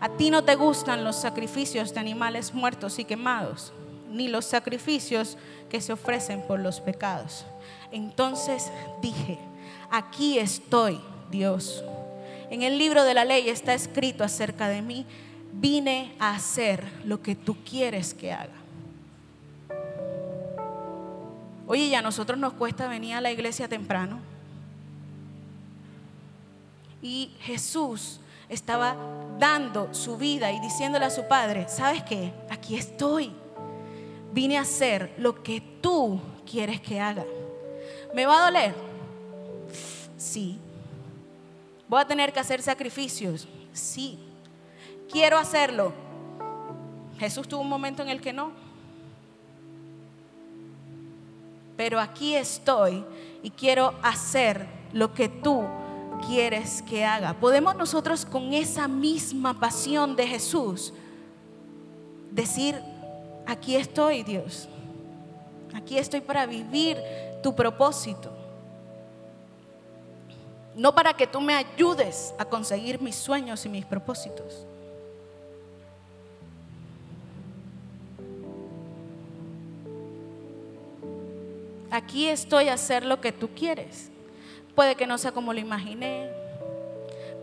A 0.00 0.08
ti 0.08 0.30
no 0.30 0.42
te 0.42 0.56
gustan 0.56 1.04
los 1.04 1.14
sacrificios 1.14 1.94
de 1.94 2.00
animales 2.00 2.54
muertos 2.54 2.98
y 2.98 3.04
quemados, 3.04 3.72
ni 4.10 4.28
los 4.28 4.44
sacrificios 4.44 5.36
que 5.70 5.80
se 5.80 5.92
ofrecen 5.92 6.42
por 6.42 6.60
los 6.60 6.80
pecados. 6.80 7.44
Entonces 7.90 8.70
dije, 9.00 9.38
aquí 9.90 10.38
estoy, 10.38 11.00
Dios. 11.30 11.84
En 12.50 12.62
el 12.62 12.78
libro 12.78 13.04
de 13.04 13.14
la 13.14 13.24
ley 13.24 13.48
está 13.48 13.74
escrito 13.74 14.24
acerca 14.24 14.68
de 14.68 14.82
mí, 14.82 15.06
vine 15.52 16.14
a 16.18 16.34
hacer 16.34 16.84
lo 17.04 17.22
que 17.22 17.34
tú 17.34 17.56
quieres 17.64 18.14
que 18.14 18.32
haga. 18.32 18.54
Oye, 21.66 21.88
ya 21.88 22.00
a 22.00 22.02
nosotros 22.02 22.38
nos 22.38 22.52
cuesta 22.52 22.88
venir 22.88 23.14
a 23.14 23.20
la 23.20 23.32
iglesia 23.32 23.68
temprano. 23.68 24.18
Y 27.00 27.32
Jesús 27.40 28.20
estaba 28.48 28.96
dando 29.38 29.92
su 29.92 30.16
vida 30.16 30.52
y 30.52 30.60
diciéndole 30.60 31.06
a 31.06 31.10
su 31.10 31.26
padre, 31.26 31.66
¿sabes 31.68 32.02
qué? 32.02 32.32
Aquí 32.50 32.76
estoy. 32.76 33.32
Vine 34.34 34.58
a 34.58 34.62
hacer 34.62 35.14
lo 35.16 35.44
que 35.44 35.60
tú 35.80 36.20
quieres 36.44 36.80
que 36.80 36.98
haga. 36.98 37.24
¿Me 38.12 38.26
va 38.26 38.42
a 38.42 38.44
doler? 38.46 38.74
Sí. 40.16 40.58
¿Voy 41.86 42.00
a 42.00 42.04
tener 42.04 42.32
que 42.32 42.40
hacer 42.40 42.60
sacrificios? 42.60 43.46
Sí. 43.72 44.18
¿Quiero 45.08 45.38
hacerlo? 45.38 45.92
Jesús 47.16 47.46
tuvo 47.46 47.60
un 47.60 47.68
momento 47.68 48.02
en 48.02 48.08
el 48.08 48.20
que 48.20 48.32
no. 48.32 48.50
Pero 51.76 52.00
aquí 52.00 52.34
estoy 52.34 53.04
y 53.40 53.50
quiero 53.50 53.94
hacer 54.02 54.66
lo 54.92 55.14
que 55.14 55.28
tú 55.28 55.62
quieres 56.26 56.82
que 56.82 57.04
haga. 57.04 57.34
Podemos 57.34 57.76
nosotros 57.76 58.26
con 58.26 58.52
esa 58.52 58.88
misma 58.88 59.60
pasión 59.60 60.16
de 60.16 60.26
Jesús 60.26 60.92
decir, 62.32 62.80
aquí 63.46 63.76
estoy 63.76 64.22
Dios. 64.22 64.68
Aquí 65.74 65.98
estoy 65.98 66.20
para 66.20 66.46
vivir 66.46 66.98
tu 67.42 67.54
propósito. 67.54 68.30
No 70.74 70.94
para 70.94 71.14
que 71.14 71.26
tú 71.26 71.40
me 71.40 71.54
ayudes 71.54 72.34
a 72.38 72.44
conseguir 72.44 73.00
mis 73.00 73.14
sueños 73.16 73.64
y 73.64 73.68
mis 73.68 73.84
propósitos. 73.84 74.66
aquí 81.94 82.28
estoy 82.28 82.68
a 82.68 82.74
hacer 82.74 83.04
lo 83.04 83.20
que 83.20 83.32
tú 83.32 83.50
quieres. 83.54 84.10
Puede 84.74 84.96
que 84.96 85.06
no 85.06 85.16
sea 85.16 85.32
como 85.32 85.52
lo 85.52 85.60
imaginé, 85.60 86.28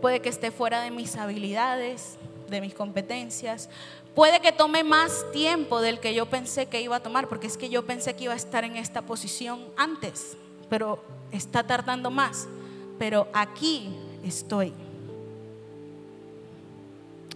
puede 0.00 0.20
que 0.20 0.28
esté 0.28 0.50
fuera 0.50 0.82
de 0.82 0.90
mis 0.90 1.16
habilidades, 1.16 2.18
de 2.50 2.60
mis 2.60 2.74
competencias, 2.74 3.70
puede 4.14 4.40
que 4.40 4.52
tome 4.52 4.84
más 4.84 5.24
tiempo 5.32 5.80
del 5.80 6.00
que 6.00 6.14
yo 6.14 6.26
pensé 6.26 6.66
que 6.66 6.80
iba 6.80 6.96
a 6.96 7.02
tomar, 7.02 7.28
porque 7.28 7.46
es 7.46 7.56
que 7.56 7.68
yo 7.68 7.86
pensé 7.86 8.14
que 8.14 8.24
iba 8.24 8.32
a 8.32 8.36
estar 8.36 8.64
en 8.64 8.76
esta 8.76 9.02
posición 9.02 9.60
antes, 9.76 10.36
pero 10.68 11.02
está 11.30 11.66
tardando 11.66 12.10
más, 12.10 12.48
pero 12.98 13.28
aquí 13.32 13.94
estoy. 14.24 14.72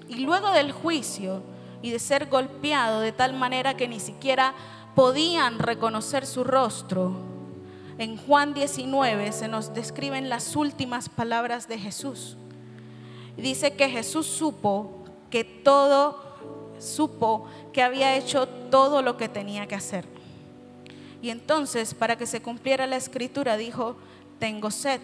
Y 0.09 0.17
luego 0.17 0.51
del 0.53 0.73
juicio 0.73 1.43
y 1.83 1.91
de 1.91 1.99
ser 1.99 2.27
golpeado 2.27 3.01
de 3.01 3.13
tal 3.13 3.35
manera 3.35 3.77
que 3.77 3.89
ni 3.89 4.01
siquiera 4.01 4.55
podían 4.95 5.59
reconocer 5.59 6.27
su 6.27 6.45
rostro, 6.45 7.13
en 7.99 8.19
Juan 8.19 8.53
19 8.53 9.33
se 9.33 9.49
nos 9.49 9.73
describen 9.73 10.29
las 10.29 10.55
últimas 10.55 11.09
palabras 11.09 11.67
de 11.67 11.79
Jesús. 11.79 12.37
Dice 13.37 13.75
que 13.75 13.89
Jesús 13.89 14.27
supo 14.27 15.05
que 15.31 15.45
todo, 15.45 16.26
supo 16.79 17.47
que 17.73 17.83
había 17.83 18.17
hecho 18.17 18.47
todo 18.71 19.03
lo 19.03 19.17
que 19.17 19.29
tenía 19.29 19.67
que 19.67 19.75
hacer. 19.75 20.05
Y 21.23 21.31
entonces, 21.31 21.95
para 21.95 22.17
que 22.17 22.27
se 22.27 22.43
cumpliera 22.43 22.87
la 22.87 22.97
escritura, 22.97 23.57
dijo, 23.57 23.97
tengo 24.39 24.71
sed. 24.71 25.01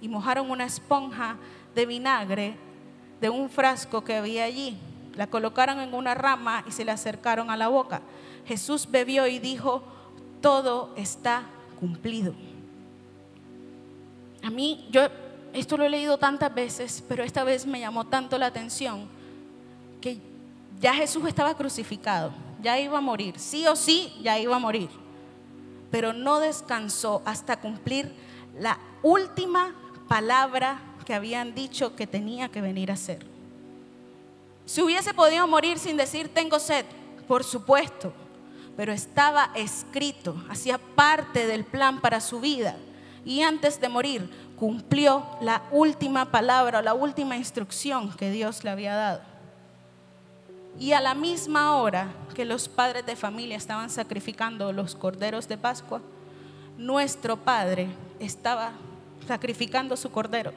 Y 0.00 0.08
mojaron 0.08 0.50
una 0.50 0.64
esponja 0.64 1.36
de 1.74 1.86
vinagre 1.86 2.56
de 3.20 3.30
un 3.30 3.50
frasco 3.50 4.04
que 4.04 4.16
había 4.16 4.44
allí. 4.44 4.76
La 5.14 5.26
colocaron 5.26 5.80
en 5.80 5.94
una 5.94 6.14
rama 6.14 6.64
y 6.68 6.72
se 6.72 6.84
le 6.84 6.92
acercaron 6.92 7.50
a 7.50 7.56
la 7.56 7.68
boca. 7.68 8.02
Jesús 8.46 8.88
bebió 8.90 9.26
y 9.26 9.38
dijo, 9.38 9.82
todo 10.40 10.92
está 10.96 11.44
cumplido. 11.80 12.34
A 14.42 14.50
mí, 14.50 14.86
yo 14.90 15.08
esto 15.52 15.76
lo 15.76 15.84
he 15.84 15.90
leído 15.90 16.18
tantas 16.18 16.54
veces, 16.54 17.02
pero 17.08 17.24
esta 17.24 17.42
vez 17.42 17.66
me 17.66 17.80
llamó 17.80 18.06
tanto 18.06 18.38
la 18.38 18.46
atención 18.46 19.08
que 20.00 20.20
ya 20.80 20.94
Jesús 20.94 21.26
estaba 21.26 21.56
crucificado, 21.56 22.32
ya 22.60 22.78
iba 22.78 22.98
a 22.98 23.00
morir, 23.00 23.38
sí 23.38 23.66
o 23.66 23.76
sí, 23.76 24.12
ya 24.22 24.38
iba 24.38 24.56
a 24.56 24.60
morir, 24.60 24.90
pero 25.90 26.12
no 26.12 26.40
descansó 26.40 27.22
hasta 27.24 27.58
cumplir 27.60 28.12
la 28.58 28.78
última 29.02 29.74
palabra 30.08 30.80
que 31.04 31.14
habían 31.14 31.54
dicho 31.54 31.94
que 31.94 32.06
tenía 32.06 32.48
que 32.48 32.60
venir 32.60 32.90
a 32.90 32.96
ser. 32.96 33.24
Si 34.64 34.82
hubiese 34.82 35.14
podido 35.14 35.46
morir 35.46 35.78
sin 35.78 35.96
decir 35.96 36.28
tengo 36.28 36.58
sed, 36.58 36.84
por 37.28 37.44
supuesto, 37.44 38.12
pero 38.76 38.92
estaba 38.92 39.50
escrito, 39.54 40.36
hacía 40.50 40.78
parte 40.78 41.46
del 41.46 41.64
plan 41.64 42.00
para 42.00 42.20
su 42.20 42.40
vida. 42.40 42.76
Y 43.24 43.42
antes 43.42 43.80
de 43.80 43.88
morir 43.88 44.30
cumplió 44.56 45.24
la 45.40 45.62
última 45.70 46.30
palabra, 46.30 46.82
la 46.82 46.94
última 46.94 47.36
instrucción 47.36 48.12
que 48.16 48.30
Dios 48.30 48.64
le 48.64 48.70
había 48.70 48.94
dado. 48.94 49.35
Y 50.78 50.92
a 50.92 51.00
la 51.00 51.14
misma 51.14 51.76
hora 51.76 52.12
que 52.34 52.44
los 52.44 52.68
padres 52.68 53.06
de 53.06 53.16
familia 53.16 53.56
estaban 53.56 53.88
sacrificando 53.90 54.72
los 54.72 54.94
corderos 54.94 55.48
de 55.48 55.56
Pascua, 55.56 56.02
nuestro 56.76 57.36
Padre 57.36 57.88
estaba 58.20 58.72
sacrificando 59.26 59.96
su 59.96 60.10
cordero. 60.10 60.52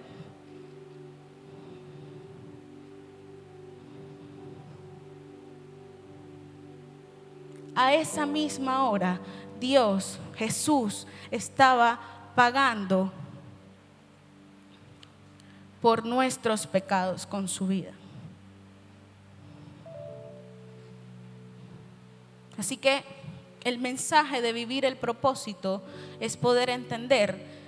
a 7.79 7.93
esa 7.93 8.25
misma 8.25 8.89
hora 8.89 9.21
Dios, 9.57 10.19
Jesús, 10.35 11.07
estaba 11.31 11.97
pagando 12.35 13.09
por 15.81 16.05
nuestros 16.05 16.67
pecados 16.67 17.25
con 17.25 17.47
su 17.47 17.67
vida. 17.67 17.91
Así 22.59 22.77
que 22.77 23.03
el 23.63 23.79
mensaje 23.79 24.41
de 24.41 24.53
vivir 24.53 24.85
el 24.85 24.97
propósito 24.97 25.81
es 26.19 26.37
poder 26.37 26.69
entender 26.69 27.59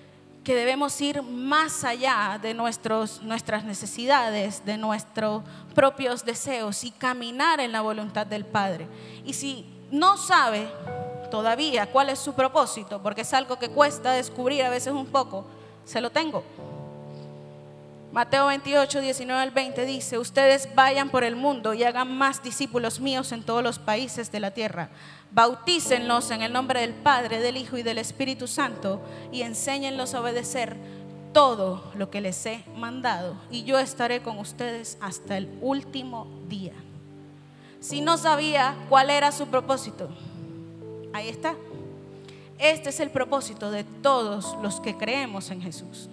que 0.43 0.55
debemos 0.55 0.99
ir 1.01 1.21
más 1.21 1.83
allá 1.83 2.39
de 2.41 2.53
nuestros, 2.53 3.21
nuestras 3.21 3.63
necesidades, 3.63 4.65
de 4.65 4.77
nuestros 4.77 5.43
propios 5.75 6.25
deseos 6.25 6.83
y 6.83 6.91
caminar 6.91 7.59
en 7.59 7.71
la 7.71 7.81
voluntad 7.81 8.25
del 8.25 8.45
Padre. 8.45 8.87
Y 9.23 9.33
si 9.33 9.65
no 9.91 10.17
sabe 10.17 10.67
todavía 11.29 11.91
cuál 11.91 12.09
es 12.09 12.19
su 12.19 12.33
propósito, 12.33 13.01
porque 13.01 13.21
es 13.21 13.33
algo 13.33 13.59
que 13.59 13.69
cuesta 13.69 14.13
descubrir 14.13 14.63
a 14.63 14.69
veces 14.69 14.93
un 14.93 15.05
poco, 15.05 15.45
se 15.85 16.01
lo 16.01 16.09
tengo. 16.09 16.43
Mateo 18.11 18.47
28, 18.47 18.99
19 18.99 19.41
al 19.41 19.51
20 19.51 19.85
dice, 19.85 20.17
ustedes 20.17 20.67
vayan 20.75 21.09
por 21.09 21.23
el 21.23 21.35
mundo 21.35 21.73
y 21.73 21.83
hagan 21.83 22.17
más 22.17 22.43
discípulos 22.43 22.99
míos 22.99 23.31
en 23.31 23.43
todos 23.43 23.63
los 23.63 23.79
países 23.79 24.31
de 24.31 24.39
la 24.39 24.51
tierra. 24.51 24.89
Bautícenlos 25.31 26.29
en 26.31 26.41
el 26.41 26.51
nombre 26.51 26.81
del 26.81 26.93
Padre, 26.93 27.39
del 27.39 27.55
Hijo 27.55 27.77
y 27.77 27.83
del 27.83 27.97
Espíritu 27.97 28.47
Santo 28.47 29.01
y 29.31 29.43
enséñenlos 29.43 30.13
a 30.13 30.21
obedecer 30.21 30.75
todo 31.33 31.91
lo 31.95 32.09
que 32.09 32.19
les 32.19 32.45
he 32.45 32.65
mandado. 32.75 33.35
Y 33.49 33.63
yo 33.63 33.79
estaré 33.79 34.21
con 34.21 34.39
ustedes 34.39 34.97
hasta 34.99 35.37
el 35.37 35.49
último 35.61 36.27
día 36.49 36.73
si 37.81 37.99
no 37.99 38.15
sabía 38.15 38.75
cuál 38.89 39.09
era 39.09 39.31
su 39.31 39.47
propósito? 39.47 40.07
Ahí 41.13 41.27
está. 41.27 41.55
Este 42.59 42.89
es 42.89 42.99
el 42.99 43.09
propósito 43.09 43.71
de 43.71 43.83
todos 43.83 44.55
los 44.61 44.79
que 44.79 44.95
creemos 44.95 45.49
en 45.49 45.63
Jesús. 45.63 46.07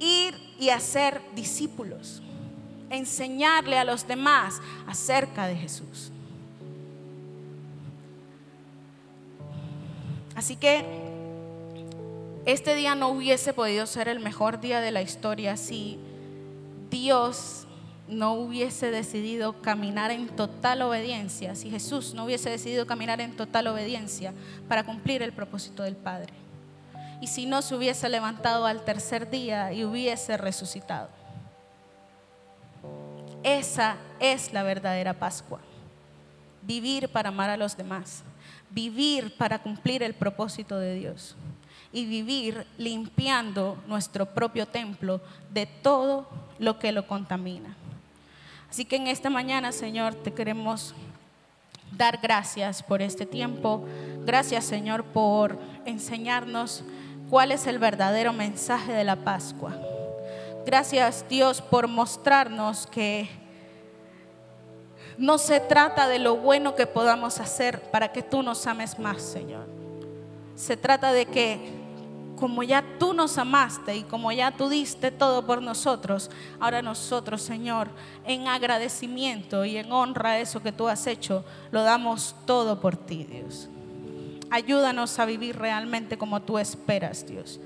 Ir 0.00 0.34
y 0.58 0.70
hacer 0.70 1.20
discípulos. 1.36 2.20
Enseñarle 2.90 3.78
a 3.78 3.84
los 3.84 4.08
demás 4.08 4.60
acerca 4.88 5.46
de 5.46 5.54
Jesús. 5.54 6.10
Así 10.34 10.56
que 10.56 10.84
este 12.46 12.74
día 12.74 12.94
no 12.94 13.10
hubiese 13.10 13.52
podido 13.52 13.86
ser 13.86 14.08
el 14.08 14.20
mejor 14.20 14.60
día 14.60 14.80
de 14.80 14.90
la 14.90 15.02
historia 15.02 15.56
si 15.56 15.98
Dios 16.90 17.66
no 18.08 18.32
hubiese 18.32 18.90
decidido 18.90 19.60
caminar 19.62 20.10
en 20.10 20.28
total 20.28 20.82
obediencia, 20.82 21.54
si 21.54 21.70
Jesús 21.70 22.14
no 22.14 22.24
hubiese 22.24 22.50
decidido 22.50 22.86
caminar 22.86 23.20
en 23.20 23.36
total 23.36 23.68
obediencia 23.68 24.34
para 24.68 24.84
cumplir 24.84 25.22
el 25.22 25.32
propósito 25.32 25.82
del 25.82 25.96
Padre. 25.96 26.39
Y 27.20 27.26
si 27.26 27.46
no 27.46 27.62
se 27.62 27.74
hubiese 27.74 28.08
levantado 28.08 28.66
al 28.66 28.84
tercer 28.84 29.30
día 29.30 29.72
y 29.72 29.84
hubiese 29.84 30.36
resucitado. 30.36 31.08
Esa 33.42 33.96
es 34.18 34.52
la 34.52 34.62
verdadera 34.62 35.14
Pascua. 35.14 35.60
Vivir 36.62 37.08
para 37.08 37.30
amar 37.30 37.50
a 37.50 37.56
los 37.56 37.76
demás. 37.76 38.22
Vivir 38.70 39.36
para 39.36 39.58
cumplir 39.58 40.02
el 40.02 40.14
propósito 40.14 40.78
de 40.78 40.94
Dios. 40.94 41.36
Y 41.92 42.06
vivir 42.06 42.66
limpiando 42.78 43.76
nuestro 43.86 44.26
propio 44.26 44.66
templo 44.66 45.20
de 45.52 45.66
todo 45.66 46.28
lo 46.58 46.78
que 46.78 46.92
lo 46.92 47.06
contamina. 47.06 47.76
Así 48.70 48.84
que 48.84 48.96
en 48.96 49.08
esta 49.08 49.30
mañana, 49.30 49.72
Señor, 49.72 50.14
te 50.14 50.32
queremos 50.32 50.94
dar 51.96 52.18
gracias 52.22 52.82
por 52.82 53.02
este 53.02 53.26
tiempo. 53.26 53.84
Gracias, 54.24 54.64
Señor, 54.64 55.04
por 55.04 55.58
enseñarnos 55.86 56.84
cuál 57.30 57.52
es 57.52 57.68
el 57.68 57.78
verdadero 57.78 58.32
mensaje 58.32 58.92
de 58.92 59.04
la 59.04 59.16
Pascua. 59.16 59.72
Gracias, 60.66 61.24
Dios, 61.28 61.62
por 61.62 61.86
mostrarnos 61.86 62.86
que 62.88 63.30
no 65.16 65.38
se 65.38 65.60
trata 65.60 66.08
de 66.08 66.18
lo 66.18 66.36
bueno 66.36 66.74
que 66.74 66.86
podamos 66.86 67.38
hacer 67.38 67.80
para 67.90 68.12
que 68.12 68.22
tú 68.22 68.42
nos 68.42 68.66
ames 68.66 68.98
más, 68.98 69.22
Señor. 69.22 69.66
Se 70.56 70.76
trata 70.76 71.12
de 71.12 71.26
que 71.26 71.78
como 72.38 72.62
ya 72.62 72.82
tú 72.98 73.12
nos 73.12 73.38
amaste 73.38 73.96
y 73.96 74.02
como 74.02 74.32
ya 74.32 74.50
tú 74.50 74.68
diste 74.68 75.10
todo 75.10 75.46
por 75.46 75.62
nosotros, 75.62 76.30
ahora 76.58 76.82
nosotros, 76.82 77.42
Señor, 77.42 77.88
en 78.24 78.48
agradecimiento 78.48 79.64
y 79.64 79.76
en 79.76 79.92
honra 79.92 80.30
a 80.30 80.38
eso 80.40 80.62
que 80.62 80.72
tú 80.72 80.88
has 80.88 81.06
hecho, 81.06 81.44
lo 81.70 81.82
damos 81.82 82.34
todo 82.46 82.80
por 82.80 82.96
ti, 82.96 83.24
Dios. 83.24 83.68
Ayúdanos 84.50 85.18
a 85.18 85.24
vivir 85.24 85.56
realmente 85.56 86.18
como 86.18 86.42
tú 86.42 86.58
esperas, 86.58 87.26
Dios, 87.26 87.60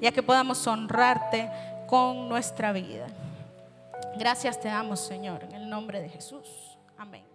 ya 0.00 0.12
que 0.12 0.22
podamos 0.22 0.66
honrarte 0.66 1.50
con 1.86 2.28
nuestra 2.28 2.72
vida. 2.72 3.06
Gracias 4.18 4.60
te 4.60 4.68
damos, 4.68 5.00
Señor, 5.00 5.44
en 5.44 5.52
el 5.52 5.68
nombre 5.68 6.00
de 6.00 6.08
Jesús. 6.08 6.78
Amén. 6.96 7.29